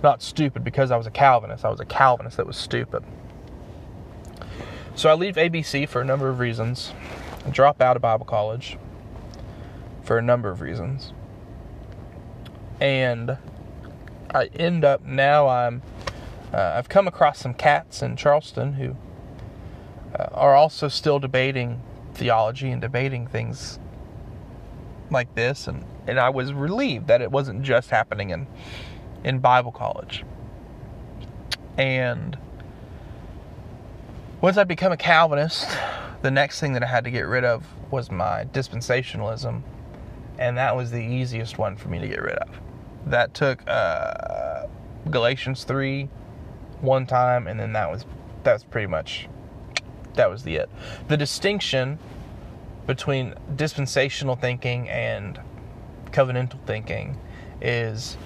Not 0.04 0.22
stupid 0.22 0.64
because 0.64 0.92
I 0.92 0.98
was 0.98 1.08
a 1.08 1.12
Calvinist, 1.12 1.66
I 1.66 1.70
was 1.70 1.80
a 1.80 1.86
Calvinist 1.86 2.38
that 2.38 2.48
was 2.48 2.58
stupid. 2.58 3.04
So 4.96 5.10
I 5.10 5.14
leave 5.14 5.36
ABC 5.36 5.88
for 5.90 6.02
a 6.02 6.06
number 6.06 6.30
of 6.30 6.40
reasons. 6.40 6.94
I 7.46 7.50
drop 7.50 7.82
out 7.82 7.96
of 7.96 8.02
Bible 8.02 8.26
college 8.26 8.78
for 10.04 10.18
a 10.18 10.22
number 10.22 10.50
of 10.50 10.62
reasons. 10.62 11.14
And 12.80 13.38
I 14.36 14.50
end 14.54 14.84
up 14.84 15.02
now 15.06 15.48
I'm 15.48 15.82
uh, 16.54 16.74
I've 16.76 16.90
come 16.90 17.08
across 17.08 17.40
some 17.40 17.54
cats 17.54 18.02
in 18.02 18.18
Charleston 18.18 18.74
who 18.74 18.98
uh, 20.14 20.28
are 20.34 20.54
also 20.56 20.90
still 20.90 21.20
debating 21.20 21.82
theology 22.14 22.70
and 22.70 22.82
debating 22.82 23.28
things 23.28 23.80
like 25.10 25.34
this 25.36 25.68
and 25.70 25.86
and 26.06 26.20
I 26.20 26.30
was 26.30 26.52
relieved 26.52 27.08
that 27.08 27.22
it 27.22 27.32
wasn't 27.32 27.64
just 27.64 27.90
happening 27.90 28.32
in 28.32 28.46
in 29.24 29.40
Bible 29.40 29.72
college. 29.72 30.26
And 31.78 32.38
once 34.42 34.58
I 34.58 34.66
become 34.66 34.92
a 34.92 34.98
Calvinist, 34.98 35.66
the 36.24 36.32
next 36.32 36.60
thing 36.60 36.74
that 36.74 36.84
I 36.84 36.88
had 36.88 37.06
to 37.06 37.12
get 37.12 37.22
rid 37.22 37.46
of 37.46 37.66
was 37.90 38.12
my 38.12 38.46
dispensationalism, 38.52 39.62
and 40.38 40.58
that 40.58 40.76
was 40.76 40.92
the 40.92 41.02
easiest 41.02 41.58
one 41.58 41.78
for 41.78 41.88
me 41.88 42.00
to 42.00 42.08
get 42.08 42.22
rid 42.22 42.36
of. 42.36 42.65
That 43.06 43.34
took 43.34 43.68
uh, 43.68 44.68
Galatians 45.10 45.64
three 45.64 46.10
one 46.82 47.06
time, 47.06 47.48
and 47.48 47.60
then 47.60 47.74
that 47.74 47.90
was 47.90 48.06
that 48.44 48.54
was 48.54 48.64
pretty 48.64 48.88
much 48.88 49.28
that 50.16 50.30
was 50.30 50.44
the 50.44 50.56
it. 50.56 50.70
The 51.08 51.18
distinction 51.18 52.00
between 52.88 53.34
dispensational 53.56 54.36
thinking 54.36 54.90
and 54.90 55.40
covenantal 56.12 56.66
thinking 56.66 57.20
is 57.62 58.18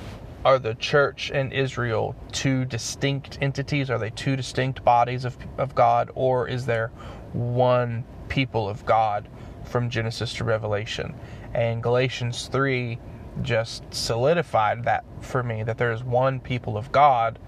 are 0.45 0.59
the 0.59 0.75
church 0.75 1.31
and 1.33 1.51
Israel 1.51 2.15
two 2.31 2.65
distinct 2.65 3.37
entities? 3.41 3.89
Are 3.89 3.97
they 3.97 4.09
two 4.09 4.35
distinct 4.35 4.83
bodies 4.83 5.25
of, 5.25 5.37
of 5.57 5.75
God? 5.75 6.11
Or 6.15 6.47
is 6.47 6.65
there 6.65 6.89
one 7.33 8.05
people 8.29 8.69
of 8.69 8.85
God 8.85 9.27
from 9.65 9.89
Genesis 9.89 10.33
to 10.35 10.43
Revelation? 10.45 11.13
And 11.53 11.83
Galatians 11.83 12.47
3 12.47 12.99
just 13.41 13.93
solidified 13.93 14.83
that 14.85 15.03
for 15.21 15.43
me 15.43 15.63
that 15.63 15.77
there 15.77 15.91
is 15.91 16.03
one 16.03 16.39
people 16.39 16.77
of 16.77 16.91
God 16.91 17.39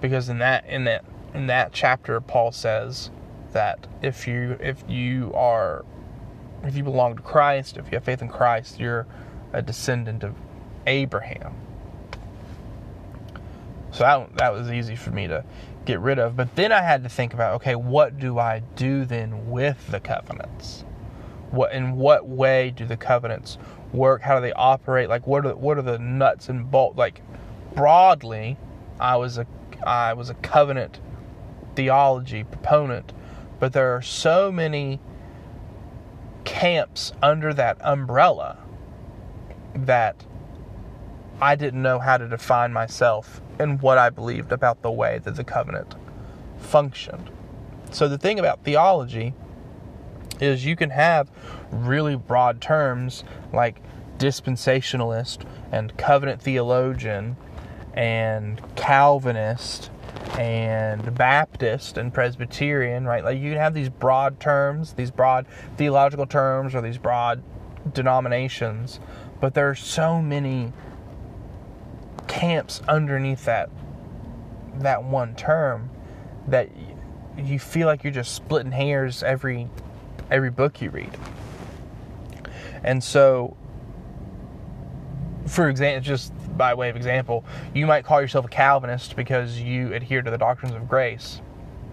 because 0.00 0.28
in 0.28 0.38
that 0.38 0.66
in 0.66 0.84
that 0.84 1.04
in 1.34 1.46
that 1.46 1.72
chapter 1.72 2.20
Paul 2.20 2.52
says 2.52 3.10
that 3.52 3.86
if 4.02 4.26
you 4.26 4.56
if 4.60 4.82
you 4.88 5.32
are 5.34 5.84
if 6.62 6.76
you 6.76 6.84
belong 6.84 7.16
to 7.16 7.22
Christ, 7.22 7.76
if 7.76 7.86
you 7.86 7.92
have 7.92 8.04
faith 8.04 8.22
in 8.22 8.28
Christ, 8.28 8.78
you're 8.78 9.06
a 9.52 9.62
descendant 9.62 10.22
of 10.22 10.34
Abraham. 10.86 11.54
So 13.92 14.04
that, 14.04 14.36
that 14.36 14.52
was 14.52 14.70
easy 14.70 14.94
for 14.94 15.10
me 15.10 15.26
to 15.26 15.44
get 15.84 16.00
rid 16.00 16.18
of. 16.18 16.36
But 16.36 16.54
then 16.54 16.70
I 16.70 16.82
had 16.82 17.02
to 17.02 17.08
think 17.08 17.34
about 17.34 17.54
okay, 17.56 17.74
what 17.74 18.18
do 18.18 18.38
I 18.38 18.60
do 18.76 19.04
then 19.04 19.50
with 19.50 19.86
the 19.88 20.00
covenants? 20.00 20.84
What 21.50 21.72
in 21.72 21.96
what 21.96 22.28
way 22.28 22.70
do 22.70 22.84
the 22.86 22.96
covenants 22.96 23.58
work? 23.92 24.22
How 24.22 24.36
do 24.36 24.42
they 24.42 24.52
operate? 24.52 25.08
Like 25.08 25.26
what 25.26 25.46
are 25.46 25.56
what 25.56 25.78
are 25.78 25.82
the 25.82 25.98
nuts 25.98 26.48
and 26.48 26.70
bolts? 26.70 26.96
Like 26.96 27.22
broadly, 27.74 28.56
I 28.98 29.16
was 29.16 29.38
a 29.38 29.46
I 29.84 30.12
was 30.12 30.30
a 30.30 30.34
covenant 30.34 31.00
theology 31.74 32.44
proponent, 32.44 33.12
but 33.58 33.72
there 33.72 33.94
are 33.96 34.02
so 34.02 34.52
many 34.52 35.00
camps 36.44 37.12
under 37.22 37.54
that 37.54 37.78
umbrella 37.80 38.58
that 39.74 40.24
I 41.40 41.54
didn't 41.56 41.80
know 41.80 41.98
how 41.98 42.18
to 42.18 42.28
define 42.28 42.72
myself 42.72 43.40
and 43.58 43.80
what 43.80 43.98
I 43.98 44.10
believed 44.10 44.52
about 44.52 44.82
the 44.82 44.90
way 44.90 45.20
that 45.24 45.36
the 45.36 45.44
covenant 45.44 45.94
functioned. 46.58 47.30
So, 47.90 48.08
the 48.08 48.18
thing 48.18 48.38
about 48.38 48.62
theology 48.62 49.34
is 50.40 50.64
you 50.64 50.76
can 50.76 50.90
have 50.90 51.30
really 51.70 52.16
broad 52.16 52.60
terms 52.60 53.24
like 53.52 53.80
dispensationalist 54.18 55.46
and 55.72 55.96
covenant 55.96 56.42
theologian 56.42 57.36
and 57.94 58.60
Calvinist 58.76 59.90
and 60.38 61.14
Baptist 61.14 61.96
and 61.96 62.12
Presbyterian, 62.12 63.04
right? 63.04 63.24
Like 63.24 63.38
you 63.38 63.50
can 63.50 63.58
have 63.58 63.74
these 63.74 63.88
broad 63.88 64.38
terms, 64.40 64.92
these 64.94 65.10
broad 65.10 65.46
theological 65.76 66.26
terms, 66.26 66.74
or 66.74 66.80
these 66.80 66.98
broad 66.98 67.42
denominations, 67.92 69.00
but 69.40 69.54
there 69.54 69.68
are 69.68 69.74
so 69.74 70.20
many 70.20 70.72
camps 72.28 72.80
underneath 72.86 73.44
that 73.46 73.70
that 74.76 75.02
one 75.02 75.34
term 75.34 75.90
that 76.46 76.70
you 77.36 77.58
feel 77.58 77.86
like 77.86 78.04
you're 78.04 78.12
just 78.12 78.34
splitting 78.34 78.72
hairs 78.72 79.22
every 79.22 79.68
every 80.30 80.50
book 80.50 80.80
you 80.80 80.90
read. 80.90 81.10
And 82.82 83.02
so 83.02 83.56
for 85.46 85.68
example, 85.68 86.02
just 86.02 86.32
by 86.56 86.74
way 86.74 86.90
of 86.90 86.96
example, 86.96 87.44
you 87.74 87.86
might 87.86 88.04
call 88.04 88.20
yourself 88.20 88.44
a 88.44 88.48
Calvinist 88.48 89.16
because 89.16 89.60
you 89.60 89.92
adhere 89.92 90.22
to 90.22 90.30
the 90.30 90.38
doctrines 90.38 90.74
of 90.74 90.88
grace. 90.88 91.40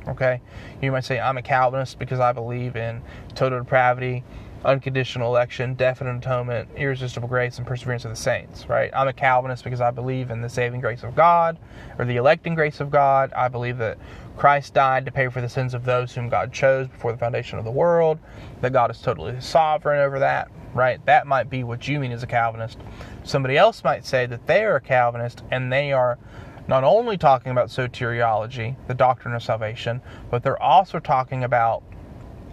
Okay? 0.08 0.42
You 0.82 0.92
might 0.92 1.04
say, 1.04 1.20
I'm 1.20 1.38
a 1.38 1.42
Calvinist 1.42 2.00
because 2.00 2.20
I 2.20 2.32
believe 2.32 2.76
in 2.76 3.02
total 3.36 3.60
depravity, 3.60 4.24
unconditional 4.64 5.28
election, 5.28 5.74
definite 5.74 6.18
atonement, 6.18 6.70
irresistible 6.76 7.28
grace, 7.28 7.58
and 7.58 7.66
perseverance 7.66 8.06
of 8.06 8.12
the 8.12 8.16
saints, 8.16 8.68
right? 8.70 8.92
I'm 8.94 9.08
a 9.08 9.14
Calvinist 9.14 9.64
because 9.64 9.82
I 9.82 9.92
believe 9.92 10.30
in 10.30 10.42
the 10.42 10.50
saving 10.50 10.82
grace 10.82 11.04
of 11.04 11.16
God 11.16 11.58
or 11.98 12.06
the 12.06 12.18
electing 12.18 12.56
grace 12.56 12.80
of 12.80 12.92
God. 12.92 13.34
I 13.34 13.48
believe 13.48 13.78
that 13.80 13.98
Christ 14.38 14.76
died 14.76 15.06
to 15.06 15.12
pay 15.12 15.30
for 15.30 15.42
the 15.42 15.50
sins 15.50 15.74
of 15.74 15.84
those 15.84 16.14
whom 16.14 16.30
God 16.30 16.54
chose 16.54 16.88
before 16.88 17.12
the 17.12 17.18
foundation 17.18 17.58
of 17.58 17.66
the 17.66 17.72
world, 17.72 18.20
that 18.62 18.72
God 18.72 18.92
is 18.92 19.02
totally 19.02 19.42
sovereign 19.42 20.00
over 20.00 20.20
that, 20.20 20.50
right? 20.76 21.04
That 21.08 21.26
might 21.26 21.50
be 21.50 21.64
what 21.64 21.88
you 21.88 22.00
mean 22.00 22.12
as 22.12 22.22
a 22.22 22.28
Calvinist. 22.28 22.78
Somebody 23.24 23.58
else 23.58 23.84
might 23.84 24.06
say 24.06 24.28
that 24.28 24.46
they 24.46 24.64
are 24.64 24.76
a 24.76 24.82
Calvinist 24.82 25.44
and 25.50 25.74
they 25.74 25.92
are 25.92 26.20
not 26.68 26.84
only 26.84 27.18
talking 27.18 27.52
about 27.52 27.70
soteriology, 27.70 28.76
the 28.88 28.94
doctrine 28.94 29.34
of 29.34 29.42
salvation, 29.42 30.02
but 30.30 30.44
they're 30.44 30.62
also 30.62 31.00
talking 31.00 31.44
about 31.44 31.82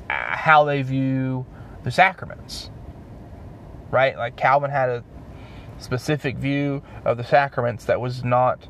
uh, 0.09 0.37
how 0.37 0.64
they 0.64 0.81
view 0.81 1.44
the 1.83 1.90
sacraments. 1.90 2.70
Right? 3.90 4.16
Like 4.16 4.37
Calvin 4.37 4.70
had 4.70 4.88
a 4.88 5.05
specific 5.79 6.38
view 6.38 6.83
of 7.05 7.18
the 7.18 7.25
sacraments 7.25 7.85
that 7.85 8.01
was 8.01 8.25
not 8.25 8.68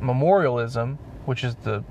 memorialism, 0.00 0.98
which 1.26 1.44
is 1.44 1.56
the 1.56 1.84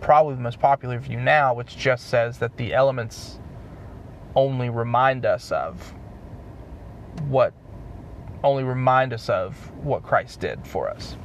probably 0.00 0.34
the 0.34 0.40
most 0.40 0.60
popular 0.60 0.98
view 0.98 1.18
now, 1.18 1.54
which 1.54 1.76
just 1.76 2.08
says 2.08 2.38
that 2.38 2.56
the 2.56 2.74
elements 2.74 3.38
only 4.34 4.70
remind 4.70 5.24
us 5.24 5.50
of 5.52 5.92
what 7.28 7.52
only 8.42 8.64
remind 8.64 9.12
us 9.12 9.28
of 9.28 9.54
what 9.84 10.02
Christ 10.02 10.40
did 10.40 10.66
for 10.66 10.88
us. 10.88 11.16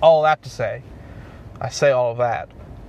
All 0.00 0.22
that 0.22 0.42
to 0.42 0.50
say, 0.50 0.82
I 1.60 1.68
say 1.68 1.90
all 1.90 2.12
of 2.12 2.18
that 2.18 2.48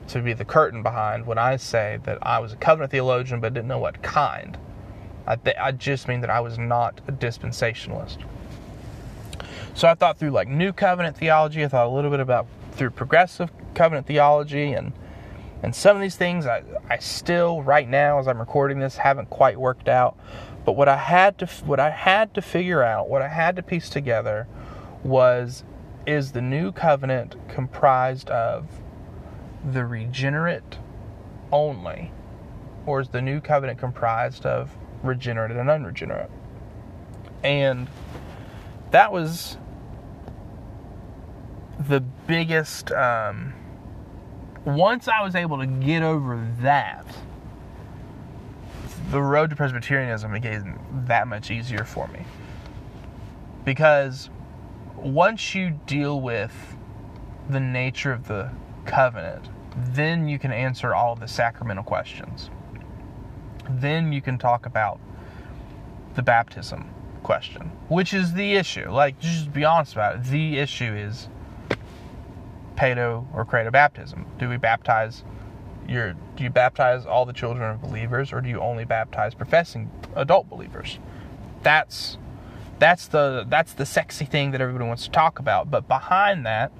to 0.09 0.21
be 0.21 0.33
the 0.33 0.45
curtain 0.45 0.83
behind 0.83 1.25
when 1.25 1.37
I 1.37 1.55
say 1.55 1.99
that 2.03 2.19
I 2.21 2.39
was 2.39 2.53
a 2.53 2.57
covenant 2.57 2.91
theologian 2.91 3.39
but 3.39 3.53
didn't 3.53 3.67
know 3.67 3.79
what 3.79 4.01
kind. 4.03 4.57
I, 5.25 5.35
th- 5.35 5.55
I 5.59 5.71
just 5.71 6.07
mean 6.07 6.21
that 6.21 6.29
I 6.29 6.39
was 6.41 6.57
not 6.57 6.99
a 7.07 7.11
dispensationalist. 7.11 8.23
So 9.73 9.87
I 9.87 9.95
thought 9.95 10.17
through 10.17 10.31
like 10.31 10.47
New 10.47 10.73
Covenant 10.73 11.17
theology. 11.17 11.63
I 11.63 11.67
thought 11.67 11.87
a 11.87 11.89
little 11.89 12.11
bit 12.11 12.19
about 12.19 12.47
through 12.71 12.91
progressive 12.91 13.51
covenant 13.73 14.07
theology 14.07 14.73
and 14.73 14.93
and 15.63 15.75
some 15.75 15.95
of 15.95 16.01
these 16.01 16.15
things 16.15 16.47
I, 16.47 16.63
I 16.89 16.97
still 16.97 17.61
right 17.61 17.87
now 17.87 18.19
as 18.19 18.27
I'm 18.27 18.39
recording 18.39 18.79
this 18.79 18.97
haven't 18.97 19.29
quite 19.29 19.59
worked 19.59 19.87
out. 19.87 20.17
But 20.65 20.73
what 20.73 20.87
I 20.87 20.97
had 20.97 21.37
to 21.39 21.45
what 21.65 21.79
I 21.79 21.91
had 21.91 22.33
to 22.33 22.41
figure 22.41 22.81
out, 22.81 23.09
what 23.09 23.21
I 23.21 23.27
had 23.27 23.55
to 23.57 23.63
piece 23.63 23.89
together 23.89 24.47
was 25.03 25.63
is 26.05 26.31
the 26.31 26.41
new 26.41 26.71
covenant 26.71 27.35
comprised 27.47 28.29
of 28.29 28.81
the 29.63 29.85
regenerate 29.85 30.79
only 31.51 32.11
or 32.87 32.99
is 32.99 33.09
the 33.09 33.21
new 33.21 33.39
covenant 33.39 33.77
comprised 33.77 34.45
of 34.45 34.75
regenerate 35.03 35.51
and 35.51 35.69
unregenerate? 35.69 36.31
And 37.43 37.87
that 38.91 39.11
was 39.11 39.57
the 41.87 41.99
biggest 41.99 42.91
um, 42.91 43.53
once 44.65 45.07
I 45.07 45.23
was 45.23 45.35
able 45.35 45.57
to 45.59 45.65
get 45.65 46.03
over 46.03 46.45
that, 46.59 47.05
the 49.09 49.21
road 49.21 49.49
to 49.49 49.55
Presbyterianism 49.55 50.31
became 50.31 50.79
that 51.07 51.27
much 51.27 51.51
easier 51.51 51.83
for 51.83 52.07
me. 52.07 52.25
Because 53.65 54.29
once 54.95 55.55
you 55.55 55.79
deal 55.85 56.21
with 56.21 56.53
the 57.49 57.59
nature 57.59 58.11
of 58.11 58.27
the 58.27 58.49
covenant, 58.85 59.49
then 59.75 60.27
you 60.27 60.39
can 60.39 60.51
answer 60.51 60.93
all 60.93 61.15
the 61.15 61.27
sacramental 61.27 61.83
questions. 61.83 62.49
Then 63.69 64.11
you 64.11 64.21
can 64.21 64.37
talk 64.37 64.65
about 64.65 64.99
the 66.15 66.21
baptism 66.21 66.89
question, 67.23 67.71
which 67.87 68.13
is 68.13 68.33
the 68.33 68.53
issue. 68.53 68.89
Like, 68.89 69.19
just 69.19 69.53
be 69.53 69.63
honest 69.63 69.93
about 69.93 70.15
it. 70.15 70.23
The 70.25 70.57
issue 70.57 70.93
is 70.93 71.29
pedo 72.81 73.27
or 73.33 73.45
credo 73.45 73.69
baptism? 73.69 74.25
Do 74.39 74.49
we 74.49 74.57
baptize 74.57 75.23
your 75.87 76.13
do 76.35 76.43
you 76.43 76.49
baptize 76.49 77.05
all 77.05 77.25
the 77.25 77.33
children 77.33 77.69
of 77.69 77.81
believers 77.81 78.33
or 78.33 78.41
do 78.41 78.49
you 78.49 78.59
only 78.59 78.85
baptize 78.85 79.35
professing 79.35 79.91
adult 80.15 80.49
believers? 80.49 80.97
That's 81.61 82.17
that's 82.79 83.07
the 83.07 83.45
that's 83.47 83.73
the 83.73 83.85
sexy 83.85 84.25
thing 84.25 84.51
that 84.51 84.61
everybody 84.61 84.85
wants 84.85 85.03
to 85.03 85.11
talk 85.11 85.37
about, 85.37 85.69
but 85.69 85.87
behind 85.87 86.45
that 86.47 86.71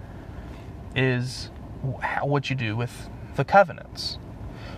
is 0.96 1.52
what 2.22 2.50
you 2.50 2.56
do 2.56 2.76
with 2.76 3.10
the 3.36 3.46
covenants. 3.46 4.18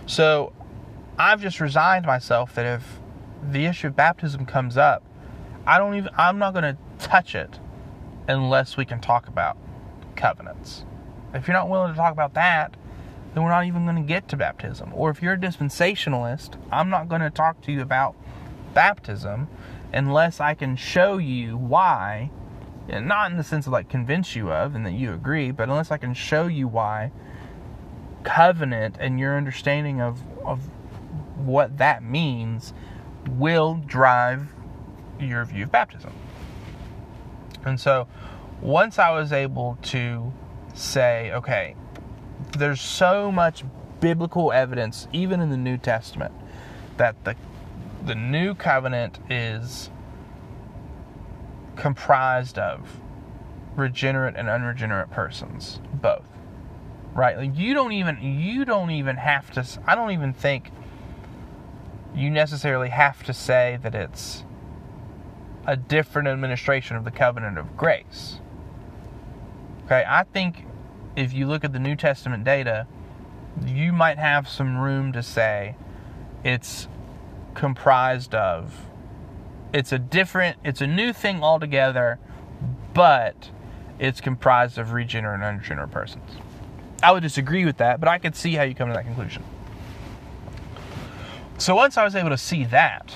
So 0.06 0.52
I've 1.18 1.40
just 1.40 1.58
resigned 1.58 2.04
myself 2.04 2.54
that 2.54 2.66
if 2.66 3.00
the 3.42 3.64
issue 3.64 3.86
of 3.86 3.96
baptism 3.96 4.44
comes 4.44 4.76
up, 4.76 5.02
I 5.66 5.78
don't 5.78 5.94
even 5.94 6.10
I'm 6.18 6.38
not 6.38 6.52
going 6.52 6.64
to 6.64 6.76
touch 6.98 7.34
it 7.34 7.58
unless 8.28 8.76
we 8.76 8.84
can 8.84 9.00
talk 9.00 9.26
about 9.26 9.56
covenants. 10.16 10.84
If 11.34 11.48
you're 11.48 11.56
not 11.56 11.68
willing 11.68 11.92
to 11.92 11.96
talk 11.96 12.12
about 12.12 12.34
that, 12.34 12.76
then 13.34 13.42
we're 13.42 13.50
not 13.50 13.66
even 13.66 13.84
going 13.84 13.96
to 13.96 14.02
get 14.02 14.28
to 14.28 14.36
baptism. 14.36 14.92
Or 14.94 15.10
if 15.10 15.20
you're 15.20 15.32
a 15.34 15.38
dispensationalist, 15.38 16.56
I'm 16.70 16.88
not 16.88 17.08
going 17.08 17.20
to 17.20 17.30
talk 17.30 17.60
to 17.62 17.72
you 17.72 17.82
about 17.82 18.14
baptism 18.72 19.48
unless 19.92 20.40
I 20.40 20.54
can 20.54 20.76
show 20.76 21.18
you 21.18 21.56
why, 21.56 22.30
and 22.88 23.08
not 23.08 23.30
in 23.30 23.36
the 23.36 23.44
sense 23.44 23.66
of 23.66 23.72
like 23.72 23.88
convince 23.88 24.36
you 24.36 24.52
of 24.52 24.74
and 24.74 24.86
that 24.86 24.92
you 24.92 25.12
agree, 25.12 25.50
but 25.50 25.68
unless 25.68 25.90
I 25.90 25.96
can 25.96 26.14
show 26.14 26.46
you 26.46 26.68
why 26.68 27.10
covenant 28.22 28.96
and 29.00 29.20
your 29.20 29.36
understanding 29.36 30.00
of, 30.00 30.22
of 30.44 30.60
what 31.36 31.78
that 31.78 32.02
means 32.02 32.72
will 33.28 33.74
drive 33.86 34.48
your 35.20 35.44
view 35.44 35.64
of 35.64 35.72
baptism. 35.72 36.12
And 37.64 37.80
so 37.80 38.08
once 38.60 38.98
I 38.98 39.10
was 39.10 39.32
able 39.32 39.78
to 39.82 40.32
say, 40.74 41.32
okay, 41.32 41.76
there's 42.58 42.80
so 42.80 43.32
much 43.32 43.64
biblical 44.00 44.52
evidence, 44.52 45.08
even 45.12 45.40
in 45.40 45.50
the 45.50 45.56
New 45.56 45.78
Testament, 45.78 46.34
that 46.96 47.24
the 47.24 47.34
the 48.04 48.14
new 48.14 48.54
covenant 48.54 49.18
is 49.30 49.90
comprised 51.76 52.58
of 52.58 53.00
regenerate 53.76 54.36
and 54.36 54.48
unregenerate 54.48 55.10
persons, 55.10 55.80
both. 55.94 56.26
Right? 57.14 57.36
Like 57.36 57.56
you 57.56 57.74
don't 57.74 57.92
even 57.92 58.20
you 58.20 58.64
don't 58.64 58.90
even 58.90 59.16
have 59.16 59.50
to 59.52 59.64
I 59.86 59.94
don't 59.94 60.10
even 60.10 60.32
think 60.32 60.70
you 62.14 62.30
necessarily 62.30 62.90
have 62.90 63.22
to 63.24 63.32
say 63.32 63.78
that 63.82 63.94
it's 63.94 64.44
a 65.66 65.76
different 65.76 66.28
administration 66.28 66.96
of 66.96 67.04
the 67.04 67.10
covenant 67.10 67.58
of 67.58 67.76
grace. 67.76 68.40
Okay, 69.86 70.04
I 70.08 70.24
think 70.24 70.66
if 71.14 71.32
you 71.32 71.46
look 71.46 71.64
at 71.64 71.72
the 71.72 71.78
New 71.78 71.94
Testament 71.94 72.44
data, 72.44 72.86
you 73.66 73.92
might 73.92 74.18
have 74.18 74.48
some 74.48 74.78
room 74.78 75.12
to 75.12 75.22
say 75.22 75.76
it's 76.42 76.88
comprised 77.54 78.34
of 78.34 78.86
it's 79.72 79.92
a 79.92 79.98
different 79.98 80.56
it's 80.64 80.80
a 80.80 80.86
new 80.86 81.12
thing 81.12 81.42
altogether, 81.42 82.18
but 82.94 83.50
it's 83.98 84.20
comprised 84.20 84.78
of 84.78 84.92
regenerate 84.92 85.34
and 85.34 85.44
unregenerate 85.44 85.90
persons. 85.90 86.30
I 87.02 87.12
would 87.12 87.22
disagree 87.22 87.64
with 87.64 87.76
that, 87.78 88.00
but 88.00 88.08
I 88.08 88.18
could 88.18 88.34
see 88.34 88.54
how 88.54 88.62
you 88.62 88.74
come 88.74 88.88
to 88.88 88.94
that 88.94 89.04
conclusion. 89.04 89.44
So 91.58 91.74
once 91.74 91.96
I 91.96 92.04
was 92.04 92.14
able 92.14 92.30
to 92.30 92.38
see 92.38 92.64
that, 92.66 93.14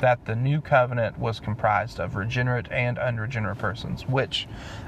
that 0.00 0.24
the 0.26 0.36
new 0.36 0.60
covenant 0.60 1.18
was 1.18 1.40
comprised 1.40 1.98
of 1.98 2.16
regenerate 2.16 2.70
and 2.70 2.98
unregenerate 2.98 3.58
persons, 3.58 4.06
which 4.06 4.46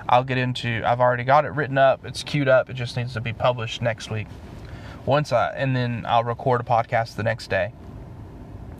I'll 0.09 0.25
get 0.25 0.38
into. 0.38 0.83
I've 0.85 1.01
already 1.01 1.25
got 1.25 1.44
it 1.44 1.53
written 1.53 1.79
up, 1.79 2.05
it's 2.05 2.23
queued 2.23 2.49
up, 2.49 2.68
it 2.68 2.75
just 2.75 2.97
needs 2.97 3.14
to 3.14 3.21
be 3.21 3.33
published 3.33 3.83
next 3.83 4.11
week. 4.11 4.27
Once 5.07 5.33
I, 5.33 5.51
and 5.51 5.75
then 5.75 6.05
I'll 6.07 6.25
record 6.25 6.61
a 6.61 6.64
podcast 6.64 7.16
the 7.16 7.23
next 7.23 7.49
day. 7.49 7.73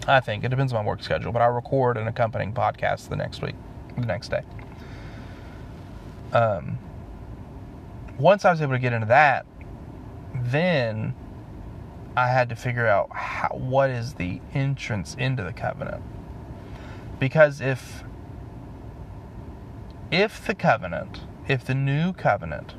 I 0.07 0.21
think 0.21 0.45
it 0.45 0.49
depends 0.49 0.73
on 0.73 0.85
my 0.85 0.89
work 0.89 1.03
schedule, 1.03 1.33
but 1.33 1.43
I'll 1.43 1.51
record 1.51 1.97
an 1.97 2.07
accompanying 2.07 2.53
podcast 2.53 3.09
the 3.09 3.17
next 3.17 3.43
week, 3.43 3.55
the 3.97 4.07
next 4.07 4.29
day. 4.29 4.43
Um, 6.33 6.79
once 8.19 8.45
I 8.45 8.51
was 8.51 8.61
able 8.61 8.73
to 8.73 8.79
get 8.79 8.93
into 8.93 9.07
that, 9.07 9.47
then 10.35 11.15
I 12.17 12.29
had 12.29 12.49
to 12.49 12.57
figure 12.57 12.87
out 12.87 13.11
how, 13.13 13.49
what 13.51 13.91
is 13.91 14.15
the 14.15 14.41
entrance 14.53 15.15
into 15.15 15.43
the 15.43 15.53
covenant. 15.53 16.03
Because 17.19 17.61
if 17.61 18.05
if 20.11 20.47
the 20.47 20.55
covenant, 20.55 21.23
if 21.47 21.65
the 21.65 21.75
new 21.75 22.13
covenant 22.13 22.75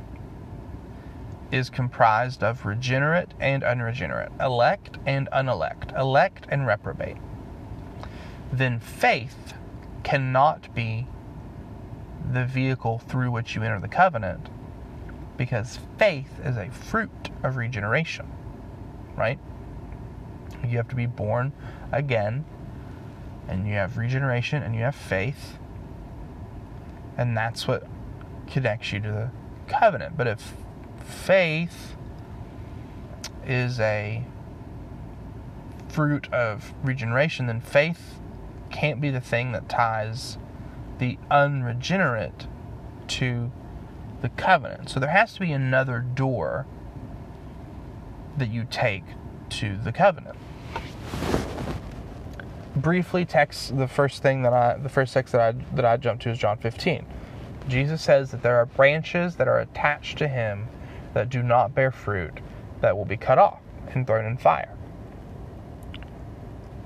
is 1.52 1.70
comprised 1.70 2.44
of 2.44 2.66
regenerate 2.66 3.34
and 3.40 3.64
unregenerate, 3.64 4.32
elect 4.40 4.98
and 5.06 5.30
unelect, 5.32 5.92
elect 5.92 6.46
and 6.50 6.66
reprobate, 6.66 7.18
then 8.52 8.80
faith 8.80 9.54
cannot 10.04 10.74
be 10.74 11.08
the 12.32 12.46
vehicle 12.46 13.00
through 13.00 13.32
which 13.32 13.56
you 13.56 13.64
enter 13.64 13.80
the 13.80 13.88
covenant 13.88 14.50
because 15.38 15.80
faith 15.98 16.40
is 16.44 16.58
a 16.58 16.70
fruit 16.70 17.30
of 17.44 17.56
regeneration, 17.56 18.28
right? 19.16 19.40
You 20.64 20.78
have 20.78 20.88
to 20.90 20.96
be 20.96 21.06
born 21.06 21.54
again 21.92 22.46
and 23.50 23.68
you 23.68 23.74
have 23.74 23.98
regeneration 23.98 24.62
and 24.62 24.76
you 24.76 24.82
have 24.82 24.96
faith 24.96 25.58
and 27.18 27.36
that's 27.36 27.68
what 27.68 27.86
connects 28.48 28.94
you 28.94 29.00
to 29.02 29.12
the 29.12 29.30
covenant. 29.68 30.16
But 30.16 30.28
if 30.28 30.54
faith 31.04 31.96
is 33.46 33.80
a 33.80 34.24
fruit 35.90 36.32
of 36.32 36.74
regeneration 36.84 37.48
then 37.48 37.60
faith 37.60 38.20
can't 38.70 39.02
be 39.02 39.10
the 39.10 39.20
thing 39.20 39.52
that 39.52 39.68
ties 39.68 40.38
the 41.00 41.18
unregenerate 41.32 42.48
to 43.08 43.52
the 44.22 44.30
covenant. 44.30 44.90
So 44.90 45.00
there 45.00 45.10
has 45.10 45.34
to 45.34 45.40
be 45.40 45.52
another 45.52 46.00
door 46.00 46.68
that 48.38 48.50
you 48.50 48.68
take 48.70 49.04
to 49.50 49.78
the 49.78 49.92
covenant 49.92 50.38
briefly 52.82 53.26
text 53.26 53.78
the 53.78 53.88
first 53.88 54.22
thing 54.22 54.42
that 54.44 54.54
I 54.54 54.78
the 54.78 54.90
first 54.90 55.14
text 55.14 55.32
that 55.34 55.42
I 55.42 55.52
that 55.76 55.86
I 55.86 55.98
jumped 55.98 56.24
to 56.24 56.30
is 56.30 56.38
John 56.38 56.58
15. 56.58 57.06
Jesus 57.68 58.02
says 58.02 58.32
that 58.32 58.42
there 58.42 58.58
are 58.58 58.66
branches 58.66 59.36
that 59.36 59.48
are 59.48 59.60
attached 59.60 60.18
to 60.20 60.28
him 60.28 60.68
that 61.14 61.30
do 61.30 61.44
not 61.44 61.76
bear 61.76 61.92
fruit 61.92 62.40
that 62.82 62.96
will 62.96 63.06
be 63.06 63.18
cut 63.18 63.38
off 63.38 63.60
and 63.94 64.08
thrown 64.08 64.26
in 64.26 64.38
fire. 64.38 64.76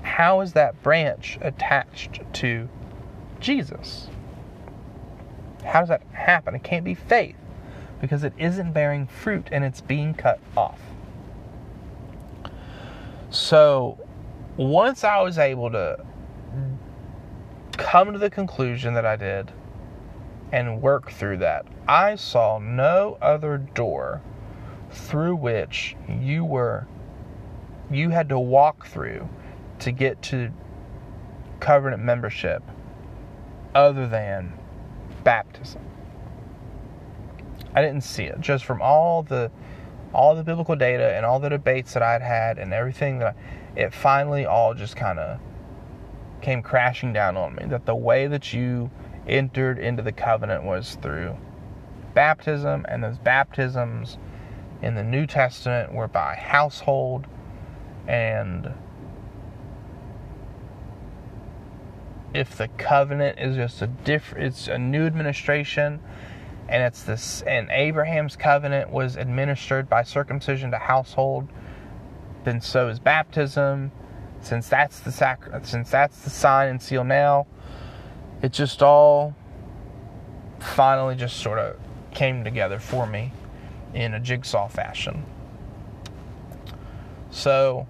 How 0.02 0.40
is 0.40 0.52
that 0.52 0.82
branch 0.82 1.38
attached 1.40 2.20
to 2.34 2.68
Jesus? 3.40 4.08
How 5.64 5.80
does 5.80 5.88
that 5.88 6.02
happen? 6.12 6.54
It 6.54 6.62
can't 6.62 6.84
be 6.84 6.94
faith 6.94 7.36
because 8.00 8.22
it 8.22 8.34
isn't 8.36 8.72
bearing 8.72 9.06
fruit 9.06 9.48
and 9.50 9.64
it's 9.64 9.80
being 9.80 10.14
cut 10.14 10.38
off. 10.56 10.78
So 13.30 13.98
once 14.56 15.04
I 15.04 15.20
was 15.20 15.38
able 15.38 15.70
to 15.72 16.04
come 17.72 18.12
to 18.12 18.18
the 18.18 18.30
conclusion 18.30 18.94
that 18.94 19.04
I 19.04 19.16
did 19.16 19.52
and 20.52 20.80
work 20.80 21.10
through 21.10 21.38
that, 21.38 21.66
I 21.88 22.14
saw 22.16 22.58
no 22.58 23.18
other 23.20 23.58
door 23.58 24.22
through 24.90 25.36
which 25.36 25.96
you 26.08 26.44
were 26.44 26.86
you 27.90 28.10
had 28.10 28.28
to 28.30 28.38
walk 28.38 28.86
through 28.86 29.28
to 29.78 29.92
get 29.92 30.20
to 30.22 30.50
covenant 31.60 32.02
membership 32.02 32.62
other 33.74 34.06
than 34.08 34.52
baptism. 35.22 35.82
I 37.74 37.82
didn't 37.82 38.02
see 38.02 38.24
it 38.24 38.40
just 38.40 38.64
from 38.64 38.80
all 38.80 39.22
the 39.22 39.50
all 40.12 40.36
the 40.36 40.44
biblical 40.44 40.76
data 40.76 41.14
and 41.14 41.26
all 41.26 41.40
the 41.40 41.48
debates 41.48 41.92
that 41.94 42.02
I'd 42.02 42.22
had 42.22 42.58
and 42.58 42.72
everything 42.72 43.18
that 43.18 43.34
I, 43.34 43.34
it 43.76 43.92
finally 43.92 44.46
all 44.46 44.74
just 44.74 44.96
kind 44.96 45.18
of 45.18 45.38
came 46.40 46.62
crashing 46.62 47.12
down 47.12 47.36
on 47.36 47.54
me 47.54 47.64
that 47.66 47.86
the 47.86 47.94
way 47.94 48.26
that 48.26 48.52
you 48.52 48.90
entered 49.26 49.78
into 49.78 50.02
the 50.02 50.12
covenant 50.12 50.62
was 50.62 50.96
through 51.00 51.36
baptism 52.12 52.84
and 52.88 53.02
those 53.02 53.18
baptisms 53.18 54.18
in 54.82 54.94
the 54.94 55.02
New 55.02 55.26
Testament 55.26 55.92
were 55.92 56.08
by 56.08 56.34
household 56.34 57.26
and 58.06 58.72
if 62.34 62.56
the 62.56 62.68
covenant 62.68 63.38
is 63.38 63.56
just 63.56 63.80
a 63.80 63.86
different 63.86 64.44
it's 64.44 64.68
a 64.68 64.78
new 64.78 65.06
administration 65.06 66.00
and 66.68 66.82
it's 66.82 67.02
this 67.04 67.42
and 67.42 67.70
Abraham's 67.70 68.36
covenant 68.36 68.90
was 68.90 69.16
administered 69.16 69.88
by 69.88 70.02
circumcision 70.02 70.70
to 70.72 70.78
household 70.78 71.48
then 72.44 72.60
so 72.60 72.88
is 72.88 72.98
baptism 72.98 73.90
since 74.40 74.68
that's 74.68 75.00
the 75.00 75.12
sac 75.12 75.42
since 75.62 75.90
that's 75.90 76.20
the 76.20 76.30
sign 76.30 76.68
and 76.68 76.82
seal 76.82 77.04
now 77.04 77.46
it 78.42 78.52
just 78.52 78.82
all 78.82 79.34
finally 80.58 81.14
just 81.14 81.38
sort 81.38 81.58
of 81.58 81.76
came 82.12 82.44
together 82.44 82.78
for 82.78 83.06
me 83.06 83.32
in 83.92 84.14
a 84.14 84.20
jigsaw 84.20 84.68
fashion 84.68 85.24
so 87.30 87.86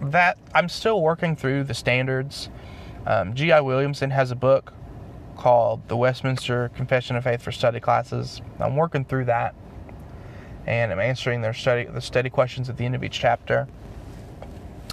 that 0.00 0.36
I'm 0.54 0.68
still 0.68 1.00
working 1.00 1.36
through 1.36 1.64
the 1.64 1.74
standards 1.74 2.48
um, 3.06 3.34
G.I. 3.34 3.60
Williamson 3.60 4.10
has 4.10 4.30
a 4.30 4.36
book 4.36 4.72
called 5.36 5.88
The 5.88 5.96
Westminster 5.96 6.70
Confession 6.70 7.16
of 7.16 7.24
Faith 7.24 7.42
for 7.42 7.52
Study 7.52 7.80
Classes. 7.80 8.40
I'm 8.58 8.76
working 8.76 9.04
through 9.04 9.26
that, 9.26 9.54
and 10.66 10.92
I'm 10.92 11.00
answering 11.00 11.42
their 11.42 11.52
study 11.52 11.84
the 11.84 12.00
study 12.00 12.30
questions 12.30 12.68
at 12.68 12.76
the 12.76 12.84
end 12.84 12.94
of 12.94 13.04
each 13.04 13.18
chapter. 13.18 13.68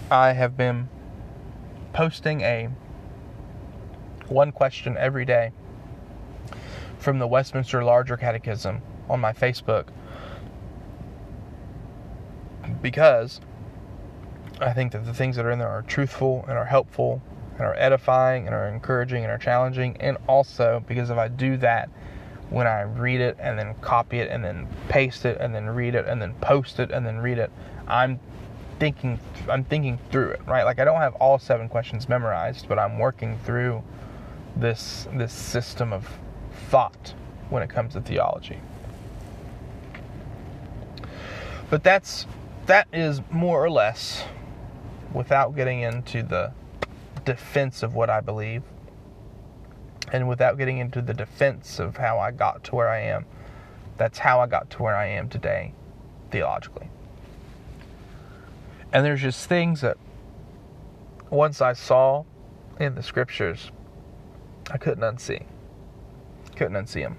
I 0.10 0.34
have 0.34 0.58
been 0.58 0.90
posting 1.94 2.42
a 2.42 2.70
one 4.28 4.52
question 4.52 4.98
every 4.98 5.26
day 5.26 5.52
from 6.98 7.20
the 7.20 7.28
Westminster 7.28 7.84
Larger 7.84 8.18
Catechism 8.18 8.82
on 9.10 9.20
my 9.20 9.34
Facebook 9.34 9.88
because 12.82 13.42
I 14.60 14.74
think 14.74 14.92
that 14.92 15.06
the 15.06 15.14
things 15.14 15.36
that 15.36 15.46
are 15.46 15.52
in 15.52 15.60
there 15.60 15.68
are 15.68 15.82
truthful 15.82 16.46
and 16.48 16.58
are 16.58 16.66
helpful 16.66 17.22
and 17.54 17.62
are 17.62 17.76
edifying 17.76 18.46
and 18.46 18.56
are 18.56 18.68
encouraging 18.68 19.24
and 19.24 19.32
are 19.32 19.38
challenging. 19.38 19.98
And 20.00 20.18
also 20.28 20.84
because 20.88 21.10
if 21.10 21.18
I 21.18 21.28
do 21.28 21.58
that, 21.58 21.90
when 22.52 22.68
I 22.68 22.82
read 22.82 23.22
it 23.22 23.38
and 23.40 23.58
then 23.58 23.74
copy 23.82 24.20
it 24.20 24.30
and 24.30 24.44
then 24.44 24.68
paste 24.90 25.26
it 25.26 25.38
and 25.40 25.56
then 25.56 25.70
read 25.70 25.96
it 25.96 26.06
and 26.06 26.22
then 26.22 26.36
post 26.36 26.80
it 26.80 26.92
and 26.92 27.06
then 27.06 27.18
read 27.18 27.40
it, 27.40 27.50
I'm 27.88 28.20
thinking 28.78 29.20
I'm 29.50 29.64
thinking 29.64 29.98
through 30.12 30.32
it, 30.32 30.42
right? 30.46 30.64
Like 30.64 30.80
I 30.80 30.86
don't 30.86 31.00
have 31.00 31.16
all 31.16 31.40
seven 31.40 31.70
questions 31.70 32.10
memorized, 32.10 32.68
but 32.68 32.78
I'm 32.78 33.00
working 33.00 33.40
through 33.46 33.82
this 34.58 35.08
this 35.14 35.32
system 35.32 35.94
of 35.94 36.08
thought 36.70 37.14
when 37.50 37.64
it 37.64 37.70
comes 37.70 37.94
to 37.94 38.02
theology. 38.02 38.60
But 41.70 41.84
that's 41.84 42.28
that 42.66 42.88
is 42.92 43.22
more 43.32 43.64
or 43.64 43.72
less 43.72 44.26
without 45.14 45.56
getting 45.56 45.82
into 45.82 46.22
the 46.22 46.52
defense 47.24 47.82
of 47.82 47.96
what 47.96 48.10
I 48.10 48.20
believe 48.20 48.64
and 50.12 50.28
without 50.28 50.58
getting 50.58 50.78
into 50.78 51.02
the 51.02 51.14
defense 51.14 51.80
of 51.80 51.98
how 51.98 52.20
I 52.20 52.32
got 52.32 52.64
to 52.66 52.76
where 52.76 52.90
I 52.90 53.02
am. 53.02 53.26
That's 53.98 54.20
how 54.20 54.40
I 54.40 54.48
got 54.48 54.70
to 54.72 54.84
where 54.84 54.96
I 54.96 55.08
am 55.08 55.30
today, 55.30 55.74
theologically. 56.32 56.90
And 58.94 59.06
there's 59.06 59.22
just 59.22 59.48
things 59.48 59.82
that 59.82 59.98
once 61.30 61.62
I 61.62 61.74
saw 61.74 62.26
in 62.80 62.96
the 62.96 63.04
scriptures, 63.04 63.72
I 64.70 64.78
couldn't 64.78 65.04
unsee. 65.04 65.46
Couldn't 66.56 66.74
unsee 66.74 67.04
them. 67.04 67.18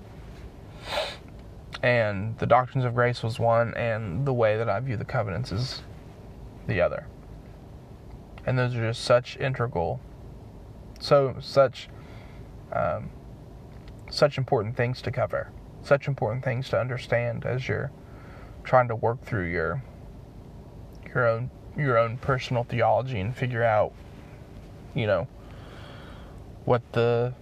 And 1.83 2.39
the 2.39 2.47
doctrines 2.47 2.85
of 2.85 2.95
grace 2.95 3.23
was 3.23 3.39
one, 3.39 3.75
and 3.75 4.27
the 4.27 4.33
way 4.33 4.57
that 4.57 4.69
I 4.69 4.79
view 4.81 4.97
the 4.97 5.05
covenants 5.05 5.51
is 5.51 5.83
the 6.67 6.81
other 6.81 7.07
and 8.47 8.59
those 8.59 8.75
are 8.75 8.89
just 8.89 9.05
such 9.05 9.37
integral, 9.39 10.01
so 11.01 11.37
such, 11.41 11.89
um, 12.73 13.11
such 14.11 14.39
important 14.39 14.77
things 14.77 15.03
to 15.03 15.11
cover, 15.11 15.51
such 15.83 16.09
important 16.09 16.45
things 16.45 16.69
to 16.71 16.81
understand 16.81 17.45
as 17.45 17.69
you're 17.69 17.91
trying 18.65 18.89
to 18.89 18.97
work 18.97 19.23
through 19.25 19.51
your 19.51 19.83
your 21.15 21.29
own 21.29 21.51
your 21.77 21.99
own 21.99 22.19
personal 22.19 22.65
theology 22.65 23.21
and 23.21 23.35
figure 23.35 23.63
out, 23.63 23.93
you 24.95 25.07
know, 25.07 25.27
what 26.65 26.83
the 26.93 27.33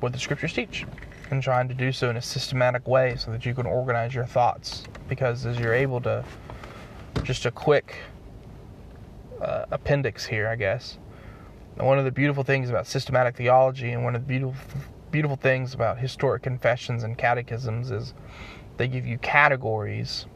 what 0.00 0.12
the 0.12 0.18
scriptures 0.18 0.52
teach 0.52 0.86
and 1.30 1.42
trying 1.42 1.68
to 1.68 1.74
do 1.74 1.92
so 1.92 2.10
in 2.10 2.16
a 2.16 2.22
systematic 2.22 2.88
way 2.88 3.14
so 3.16 3.30
that 3.30 3.46
you 3.46 3.54
can 3.54 3.66
organize 3.66 4.14
your 4.14 4.24
thoughts 4.24 4.84
because 5.08 5.46
as 5.46 5.58
you're 5.58 5.74
able 5.74 6.00
to 6.00 6.24
just 7.22 7.46
a 7.46 7.50
quick 7.50 7.96
uh, 9.40 9.66
appendix 9.70 10.24
here, 10.26 10.48
I 10.48 10.56
guess. 10.56 10.98
And 11.80 11.86
one 11.86 11.98
of 11.98 12.04
the 12.04 12.10
beautiful 12.10 12.44
things 12.44 12.68
about 12.68 12.86
systematic 12.86 13.36
theology 13.36 13.92
and 13.92 14.04
one 14.04 14.14
of 14.14 14.20
the 14.20 14.28
beautiful 14.28 14.54
beautiful 15.10 15.38
things 15.38 15.72
about 15.72 15.96
historic 15.96 16.42
confessions 16.42 17.02
and 17.02 17.16
catechisms 17.16 17.90
is 17.90 18.12
they 18.76 18.86
give 18.86 19.06
you 19.06 19.16
categories 19.16 20.26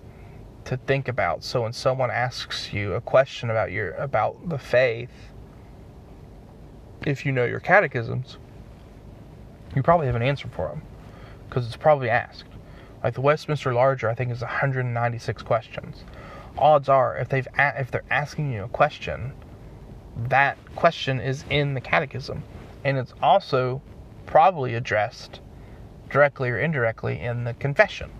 to 0.64 0.78
think 0.78 1.06
about. 1.06 1.44
So 1.44 1.60
when 1.60 1.74
someone 1.74 2.10
asks 2.10 2.72
you 2.72 2.94
a 2.94 3.00
question 3.02 3.50
about 3.50 3.72
your 3.72 3.90
about 3.90 4.48
the 4.48 4.56
faith, 4.56 5.10
if 7.04 7.26
you 7.26 7.32
know 7.32 7.44
your 7.44 7.60
catechisms, 7.60 8.38
you 9.76 9.82
probably 9.82 10.06
have 10.06 10.16
an 10.16 10.22
answer 10.22 10.48
for 10.48 10.68
them 10.68 10.80
because 11.46 11.66
it's 11.66 11.76
probably 11.76 12.08
asked. 12.08 12.44
Like 13.02 13.12
the 13.12 13.20
Westminster 13.20 13.74
Larger, 13.74 14.08
I 14.08 14.14
think 14.14 14.30
is 14.32 14.40
196 14.40 15.42
questions 15.42 16.04
odds 16.56 16.88
are 16.88 17.16
if 17.16 17.28
they've 17.28 17.48
a- 17.58 17.80
if 17.80 17.90
they're 17.90 18.04
asking 18.10 18.52
you 18.52 18.64
a 18.64 18.68
question, 18.68 19.32
that 20.28 20.56
question 20.76 21.20
is 21.20 21.44
in 21.50 21.74
the 21.74 21.80
catechism, 21.80 22.42
and 22.84 22.98
it's 22.98 23.12
also 23.22 23.82
probably 24.26 24.74
addressed 24.74 25.40
directly 26.10 26.50
or 26.50 26.58
indirectly 26.58 27.20
in 27.20 27.44
the 27.44 27.54
confession. 27.54 28.10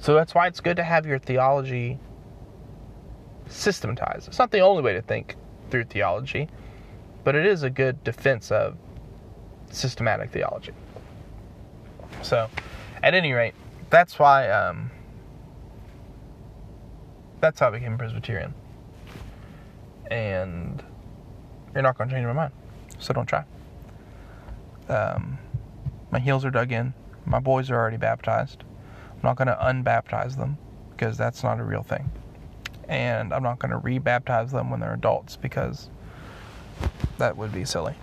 So 0.00 0.14
that's 0.14 0.34
why 0.34 0.46
it's 0.46 0.60
good 0.60 0.76
to 0.76 0.82
have 0.82 1.06
your 1.06 1.18
theology 1.18 1.98
systematized. 3.46 4.28
It's 4.28 4.38
not 4.38 4.50
the 4.50 4.60
only 4.60 4.82
way 4.82 4.94
to 4.94 5.02
think 5.02 5.36
through 5.70 5.84
theology, 5.84 6.48
but 7.22 7.34
it 7.34 7.46
is 7.46 7.62
a 7.62 7.70
good 7.70 8.02
defense 8.02 8.50
of 8.50 8.76
systematic 9.70 10.30
theology. 10.30 10.72
So, 12.22 12.48
at 13.02 13.14
any 13.14 13.32
rate, 13.32 13.54
that's 13.88 14.18
why 14.18 14.48
um, 14.50 14.90
that's 17.40 17.60
how 17.60 17.68
I 17.68 17.70
became 17.70 17.96
Presbyterian. 17.96 18.54
And 20.10 20.82
you're 21.74 21.82
not 21.82 21.96
going 21.96 22.08
to 22.08 22.14
change 22.14 22.26
my 22.26 22.32
mind. 22.32 22.52
So 22.98 23.14
don't 23.14 23.26
try. 23.26 23.44
Um, 24.88 25.38
my 26.10 26.18
heels 26.18 26.44
are 26.44 26.50
dug 26.50 26.72
in. 26.72 26.94
My 27.24 27.38
boys 27.38 27.70
are 27.70 27.76
already 27.76 27.96
baptized. 27.96 28.64
I'm 29.12 29.20
not 29.22 29.36
going 29.36 29.48
to 29.48 29.58
unbaptize 29.60 30.36
them 30.36 30.58
because 30.90 31.16
that's 31.16 31.42
not 31.42 31.60
a 31.60 31.64
real 31.64 31.82
thing. 31.82 32.10
And 32.88 33.32
I'm 33.32 33.42
not 33.42 33.58
going 33.60 33.70
to 33.70 33.78
rebaptize 33.78 34.50
them 34.50 34.70
when 34.70 34.80
they're 34.80 34.94
adults 34.94 35.36
because 35.36 35.90
that 37.18 37.36
would 37.36 37.52
be 37.52 37.64
silly. 37.64 37.94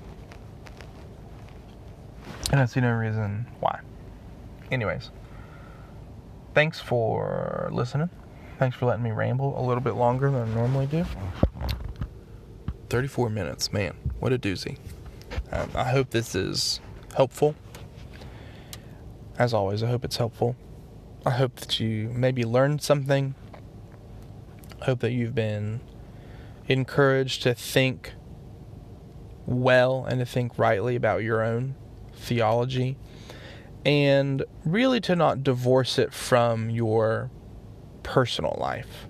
And 2.52 2.62
I 2.62 2.66
see 2.66 2.80
no 2.80 2.92
reason 2.92 3.46
why. 3.60 3.82
Anyways, 4.72 5.12
thanks 6.54 6.80
for 6.80 7.70
listening. 7.72 8.10
Thanks 8.58 8.78
for 8.78 8.86
letting 8.86 9.04
me 9.04 9.12
ramble 9.12 9.60
a 9.60 9.64
little 9.64 9.84
bit 9.84 9.96
longer 9.96 10.32
than 10.32 10.50
I 10.50 10.54
normally 10.54 10.86
do. 10.88 11.06
34 12.90 13.30
minutes, 13.30 13.72
man, 13.74 13.96
what 14.20 14.34
a 14.34 14.40
doozy. 14.40 14.78
Um, 15.52 15.70
I 15.76 15.86
hope 15.86 16.10
this 16.10 16.36
is 16.36 16.80
helpful. 17.16 17.56
As 19.38 19.54
always, 19.54 19.84
I 19.84 19.88
hope 19.88 20.04
it's 20.06 20.18
helpful. 20.18 20.56
I 21.26 21.32
hope 21.32 21.56
that 21.58 21.80
you 21.80 22.10
maybe 22.14 22.44
learned 22.44 22.82
something. 22.82 23.36
I 24.82 24.86
hope 24.86 25.00
that 25.00 25.12
you've 25.12 25.36
been 25.36 25.82
encouraged 26.68 27.44
to 27.44 27.54
think 27.54 28.14
well 29.46 30.06
and 30.06 30.20
to 30.20 30.26
think 30.26 30.58
rightly 30.58 30.96
about 30.96 31.24
your 31.24 31.42
own 31.42 31.76
theology 32.14 32.98
and 33.86 34.44
really 34.66 35.00
to 35.02 35.16
not 35.16 35.44
divorce 35.44 35.98
it 35.98 36.14
from 36.14 36.70
your 36.70 37.32
personal 38.04 38.58
life. 38.60 39.08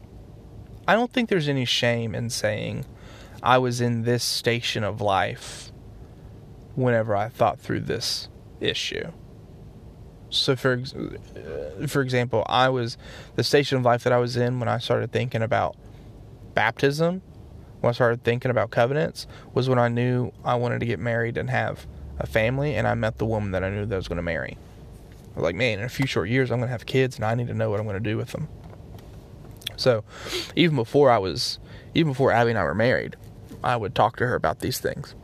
I 0.88 0.94
don't 0.94 1.12
think 1.12 1.30
there's 1.30 1.50
any 1.50 1.66
shame 1.66 2.14
in 2.16 2.30
saying 2.30 2.86
I 3.44 3.58
was 3.58 3.82
in 3.82 4.04
this 4.04 4.24
station 4.24 4.84
of 4.84 5.02
life 5.02 5.72
whenever 6.76 7.16
I 7.16 7.30
thought 7.30 7.60
through 7.60 7.82
this 7.82 8.30
issue. 8.60 9.12
So 10.30 10.56
for 10.56 10.82
for 11.88 12.02
example, 12.02 12.46
I 12.48 12.70
was 12.70 12.98
the 13.36 13.44
station 13.44 13.78
of 13.78 13.86
life 13.86 14.04
that 14.04 14.14
I 14.14 14.18
was 14.18 14.36
in 14.36 14.60
when 14.60 14.68
I 14.68 14.78
started 14.80 15.12
thinking 15.12 15.42
about 15.42 15.76
baptism, 16.54 17.22
when 17.80 17.90
I 17.90 17.94
started 17.94 18.24
thinking 18.24 18.52
about 18.52 18.72
covenants, 18.72 19.28
was 19.54 19.70
when 19.70 19.80
I 19.80 19.88
knew 19.88 20.32
I 20.44 20.56
wanted 20.56 20.80
to 20.80 20.86
get 20.86 21.00
married 21.00 21.38
and 21.38 21.50
have 21.50 21.88
a 22.20 22.28
family, 22.28 22.76
and 22.76 22.88
I 22.88 22.96
met 22.96 23.20
the 23.20 23.26
woman 23.26 23.52
that 23.52 23.64
I 23.64 23.70
knew 23.70 23.86
that 23.86 23.96
I 23.96 23.98
was 23.98 24.08
going 24.08 24.18
to 24.18 24.24
marry. 24.24 24.58
I 25.34 25.40
was 25.40 25.44
like, 25.44 25.56
man, 25.56 25.80
in 25.80 25.86
a 25.86 25.90
few 25.90 26.08
short 26.08 26.30
years, 26.30 26.52
I'm 26.52 26.58
going 26.58 26.68
to 26.68 26.72
have 26.72 26.88
kids, 26.88 27.16
and 27.16 27.24
I 27.24 27.36
need 27.36 27.48
to 27.48 27.54
know 27.54 27.70
what 27.70 27.80
I'm 27.80 27.86
going 27.86 28.02
to 28.02 28.10
do 28.10 28.18
with 28.18 28.32
them. 28.32 28.48
So, 29.76 30.04
even 30.56 30.76
before 30.76 31.12
I 31.12 31.20
was, 31.20 31.60
even 31.94 32.14
before 32.14 32.32
Abby 32.32 32.50
and 32.50 32.60
I 32.60 32.64
were 32.64 32.74
married, 32.74 33.16
I 33.64 33.76
would 33.76 33.96
talk 33.96 34.18
to 34.18 34.28
her 34.28 34.36
about 34.36 34.60
these 34.60 34.80
things 34.80 35.16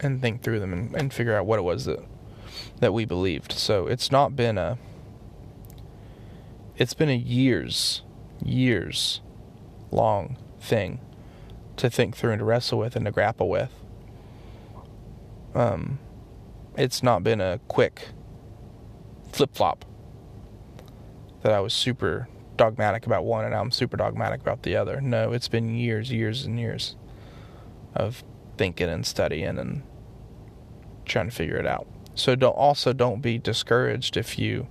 and 0.00 0.20
think 0.20 0.42
through 0.42 0.60
them 0.60 0.72
and, 0.72 0.94
and 0.94 1.12
figure 1.12 1.36
out 1.36 1.46
what 1.46 1.58
it 1.58 1.62
was 1.62 1.84
that 1.86 2.00
that 2.80 2.92
we 2.92 3.04
believed. 3.04 3.52
So 3.52 3.86
it's 3.86 4.10
not 4.10 4.36
been 4.36 4.58
a 4.58 4.78
it's 6.76 6.94
been 6.94 7.08
a 7.08 7.16
years 7.16 8.02
years 8.44 9.20
long 9.90 10.36
thing 10.60 11.00
to 11.76 11.88
think 11.88 12.16
through 12.16 12.32
and 12.32 12.40
to 12.40 12.44
wrestle 12.44 12.78
with 12.78 12.96
and 12.96 13.06
to 13.06 13.12
grapple 13.12 13.48
with. 13.48 13.70
Um 15.54 15.98
it's 16.76 17.02
not 17.02 17.22
been 17.22 17.40
a 17.40 17.60
quick 17.68 18.08
flip 19.32 19.54
flop 19.54 19.84
that 21.42 21.52
I 21.52 21.60
was 21.60 21.72
super 21.72 22.28
dogmatic 22.56 23.06
about 23.06 23.24
one 23.24 23.44
and 23.44 23.54
I'm 23.54 23.70
super 23.70 23.96
dogmatic 23.96 24.40
about 24.40 24.62
the 24.62 24.76
other. 24.76 25.00
No, 25.00 25.32
it's 25.32 25.48
been 25.48 25.74
years, 25.74 26.10
years 26.10 26.44
and 26.44 26.58
years 26.58 26.96
of 27.94 28.24
thinking 28.56 28.88
and 28.88 29.06
studying 29.06 29.58
and 29.58 29.82
trying 31.04 31.28
to 31.28 31.34
figure 31.34 31.56
it 31.56 31.66
out. 31.66 31.86
So 32.14 32.34
don't 32.34 32.52
also 32.52 32.92
don't 32.92 33.20
be 33.20 33.38
discouraged 33.38 34.16
if 34.16 34.38
you 34.38 34.68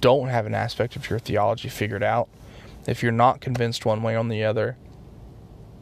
don't 0.00 0.28
have 0.28 0.46
an 0.46 0.54
aspect 0.54 0.96
of 0.96 1.08
your 1.08 1.18
theology 1.18 1.68
figured 1.68 2.02
out. 2.02 2.28
If 2.86 3.02
you're 3.02 3.12
not 3.12 3.40
convinced 3.40 3.86
one 3.86 4.02
way 4.02 4.16
or 4.16 4.24
the 4.24 4.44
other, 4.44 4.76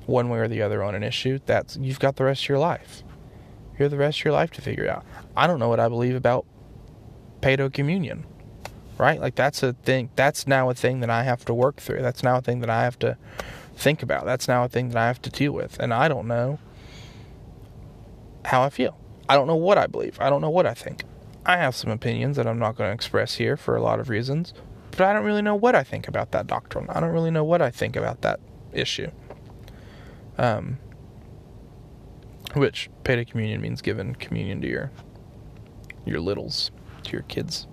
one 0.06 0.28
way 0.28 0.38
or 0.38 0.48
the 0.48 0.62
other 0.62 0.82
on 0.82 0.94
an 0.94 1.02
issue, 1.02 1.38
that's 1.46 1.76
you've 1.76 2.00
got 2.00 2.16
the 2.16 2.24
rest 2.24 2.44
of 2.44 2.48
your 2.48 2.58
life. 2.58 3.02
You 3.78 3.84
have 3.84 3.90
the 3.90 3.96
rest 3.96 4.20
of 4.20 4.24
your 4.26 4.34
life 4.34 4.50
to 4.52 4.62
figure 4.62 4.88
out. 4.88 5.04
I 5.36 5.46
don't 5.46 5.58
know 5.58 5.68
what 5.68 5.80
I 5.80 5.88
believe 5.88 6.14
about 6.14 6.44
paedo 7.40 7.72
communion. 7.72 8.26
Right? 9.00 9.18
Like 9.18 9.34
that's 9.34 9.62
a 9.62 9.72
thing 9.72 10.10
that's 10.14 10.46
now 10.46 10.68
a 10.68 10.74
thing 10.74 11.00
that 11.00 11.08
I 11.08 11.22
have 11.22 11.46
to 11.46 11.54
work 11.54 11.76
through. 11.76 12.02
That's 12.02 12.22
now 12.22 12.36
a 12.36 12.42
thing 12.42 12.60
that 12.60 12.68
I 12.68 12.84
have 12.84 12.98
to 12.98 13.16
think 13.74 14.02
about. 14.02 14.26
That's 14.26 14.46
now 14.46 14.64
a 14.64 14.68
thing 14.68 14.90
that 14.90 14.98
I 14.98 15.06
have 15.06 15.22
to 15.22 15.30
deal 15.30 15.52
with. 15.52 15.78
And 15.80 15.94
I 15.94 16.06
don't 16.06 16.28
know 16.28 16.58
how 18.44 18.62
I 18.62 18.68
feel. 18.68 18.98
I 19.26 19.36
don't 19.36 19.46
know 19.46 19.56
what 19.56 19.78
I 19.78 19.86
believe. 19.86 20.18
I 20.20 20.28
don't 20.28 20.42
know 20.42 20.50
what 20.50 20.66
I 20.66 20.74
think. 20.74 21.04
I 21.46 21.56
have 21.56 21.74
some 21.74 21.90
opinions 21.90 22.36
that 22.36 22.46
I'm 22.46 22.58
not 22.58 22.76
going 22.76 22.90
to 22.90 22.94
express 22.94 23.36
here 23.36 23.56
for 23.56 23.74
a 23.74 23.82
lot 23.82 24.00
of 24.00 24.10
reasons, 24.10 24.52
but 24.90 25.00
I 25.00 25.14
don't 25.14 25.24
really 25.24 25.40
know 25.40 25.54
what 25.54 25.74
I 25.74 25.82
think 25.82 26.06
about 26.06 26.32
that 26.32 26.46
doctrine. 26.46 26.86
I 26.90 27.00
don't 27.00 27.12
really 27.12 27.30
know 27.30 27.44
what 27.44 27.62
I 27.62 27.70
think 27.70 27.96
about 27.96 28.20
that 28.20 28.38
issue. 28.74 29.10
Um, 30.36 30.76
which 32.52 32.90
paedo 33.02 33.26
communion 33.26 33.62
means 33.62 33.80
giving 33.80 34.14
communion 34.14 34.60
to 34.60 34.68
your 34.68 34.90
your 36.04 36.20
littles, 36.20 36.70
to 37.04 37.12
your 37.12 37.22
kids. 37.22 37.66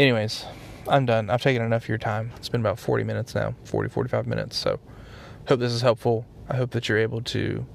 Anyways, 0.00 0.46
I'm 0.88 1.04
done. 1.04 1.28
I've 1.28 1.42
taken 1.42 1.60
enough 1.60 1.82
of 1.82 1.90
your 1.90 1.98
time. 1.98 2.32
It's 2.36 2.48
been 2.48 2.62
about 2.62 2.78
40 2.78 3.04
minutes 3.04 3.34
now, 3.34 3.54
40, 3.64 3.90
45 3.90 4.26
minutes. 4.26 4.56
So, 4.56 4.80
hope 5.46 5.60
this 5.60 5.72
is 5.72 5.82
helpful. 5.82 6.24
I 6.48 6.56
hope 6.56 6.70
that 6.70 6.88
you're 6.88 6.96
able 6.96 7.20
to, 7.20 7.66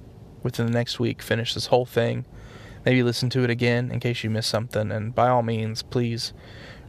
within 0.41 0.65
the 0.65 0.71
next 0.71 0.99
week, 0.99 1.21
finish 1.21 1.53
this 1.53 1.67
whole 1.67 1.85
thing. 1.85 2.25
Maybe 2.83 3.03
listen 3.03 3.29
to 3.29 3.43
it 3.43 3.51
again 3.51 3.91
in 3.91 3.99
case 3.99 4.23
you 4.23 4.31
missed 4.31 4.49
something. 4.49 4.91
And 4.91 5.13
by 5.13 5.29
all 5.29 5.43
means, 5.43 5.83
please 5.83 6.33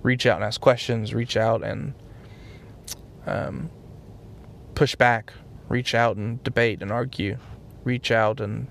reach 0.02 0.24
out 0.24 0.36
and 0.36 0.44
ask 0.44 0.58
questions. 0.58 1.12
Reach 1.12 1.36
out 1.36 1.62
and 1.62 1.92
um, 3.26 3.68
push 4.74 4.96
back. 4.96 5.34
Reach 5.68 5.94
out 5.94 6.16
and 6.16 6.42
debate 6.44 6.80
and 6.80 6.90
argue. 6.90 7.36
Reach 7.84 8.10
out 8.10 8.40
and 8.40 8.68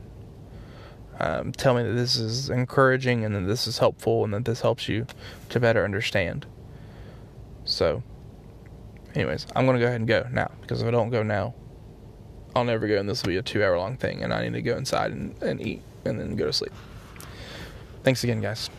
um, 1.19 1.51
tell 1.51 1.75
me 1.75 1.83
that 1.83 1.93
this 1.93 2.15
is 2.15 2.49
encouraging 2.49 3.23
and 3.23 3.35
that 3.35 3.41
this 3.41 3.67
is 3.67 3.77
helpful 3.77 4.23
and 4.23 4.33
that 4.33 4.45
this 4.45 4.61
helps 4.61 4.89
you 4.89 5.05
to 5.49 5.59
better 5.59 5.85
understand. 5.85 6.47
So, 7.65 8.03
anyways, 9.15 9.47
I'm 9.55 9.65
going 9.65 9.75
to 9.77 9.81
go 9.81 9.87
ahead 9.87 9.99
and 9.99 10.07
go 10.07 10.27
now 10.31 10.51
because 10.61 10.81
if 10.81 10.87
I 10.87 10.91
don't 10.91 11.09
go 11.09 11.23
now, 11.23 11.53
I'll 12.55 12.63
never 12.63 12.87
go 12.87 12.97
and 12.97 13.09
this 13.09 13.21
will 13.21 13.29
be 13.29 13.37
a 13.37 13.41
two 13.41 13.63
hour 13.63 13.77
long 13.77 13.97
thing 13.97 14.23
and 14.23 14.33
I 14.33 14.43
need 14.43 14.53
to 14.53 14.61
go 14.61 14.77
inside 14.77 15.11
and, 15.11 15.35
and 15.43 15.59
eat 15.59 15.81
and 16.05 16.19
then 16.19 16.35
go 16.35 16.45
to 16.45 16.53
sleep. 16.53 16.71
Thanks 18.03 18.23
again, 18.23 18.39
guys. 18.39 18.69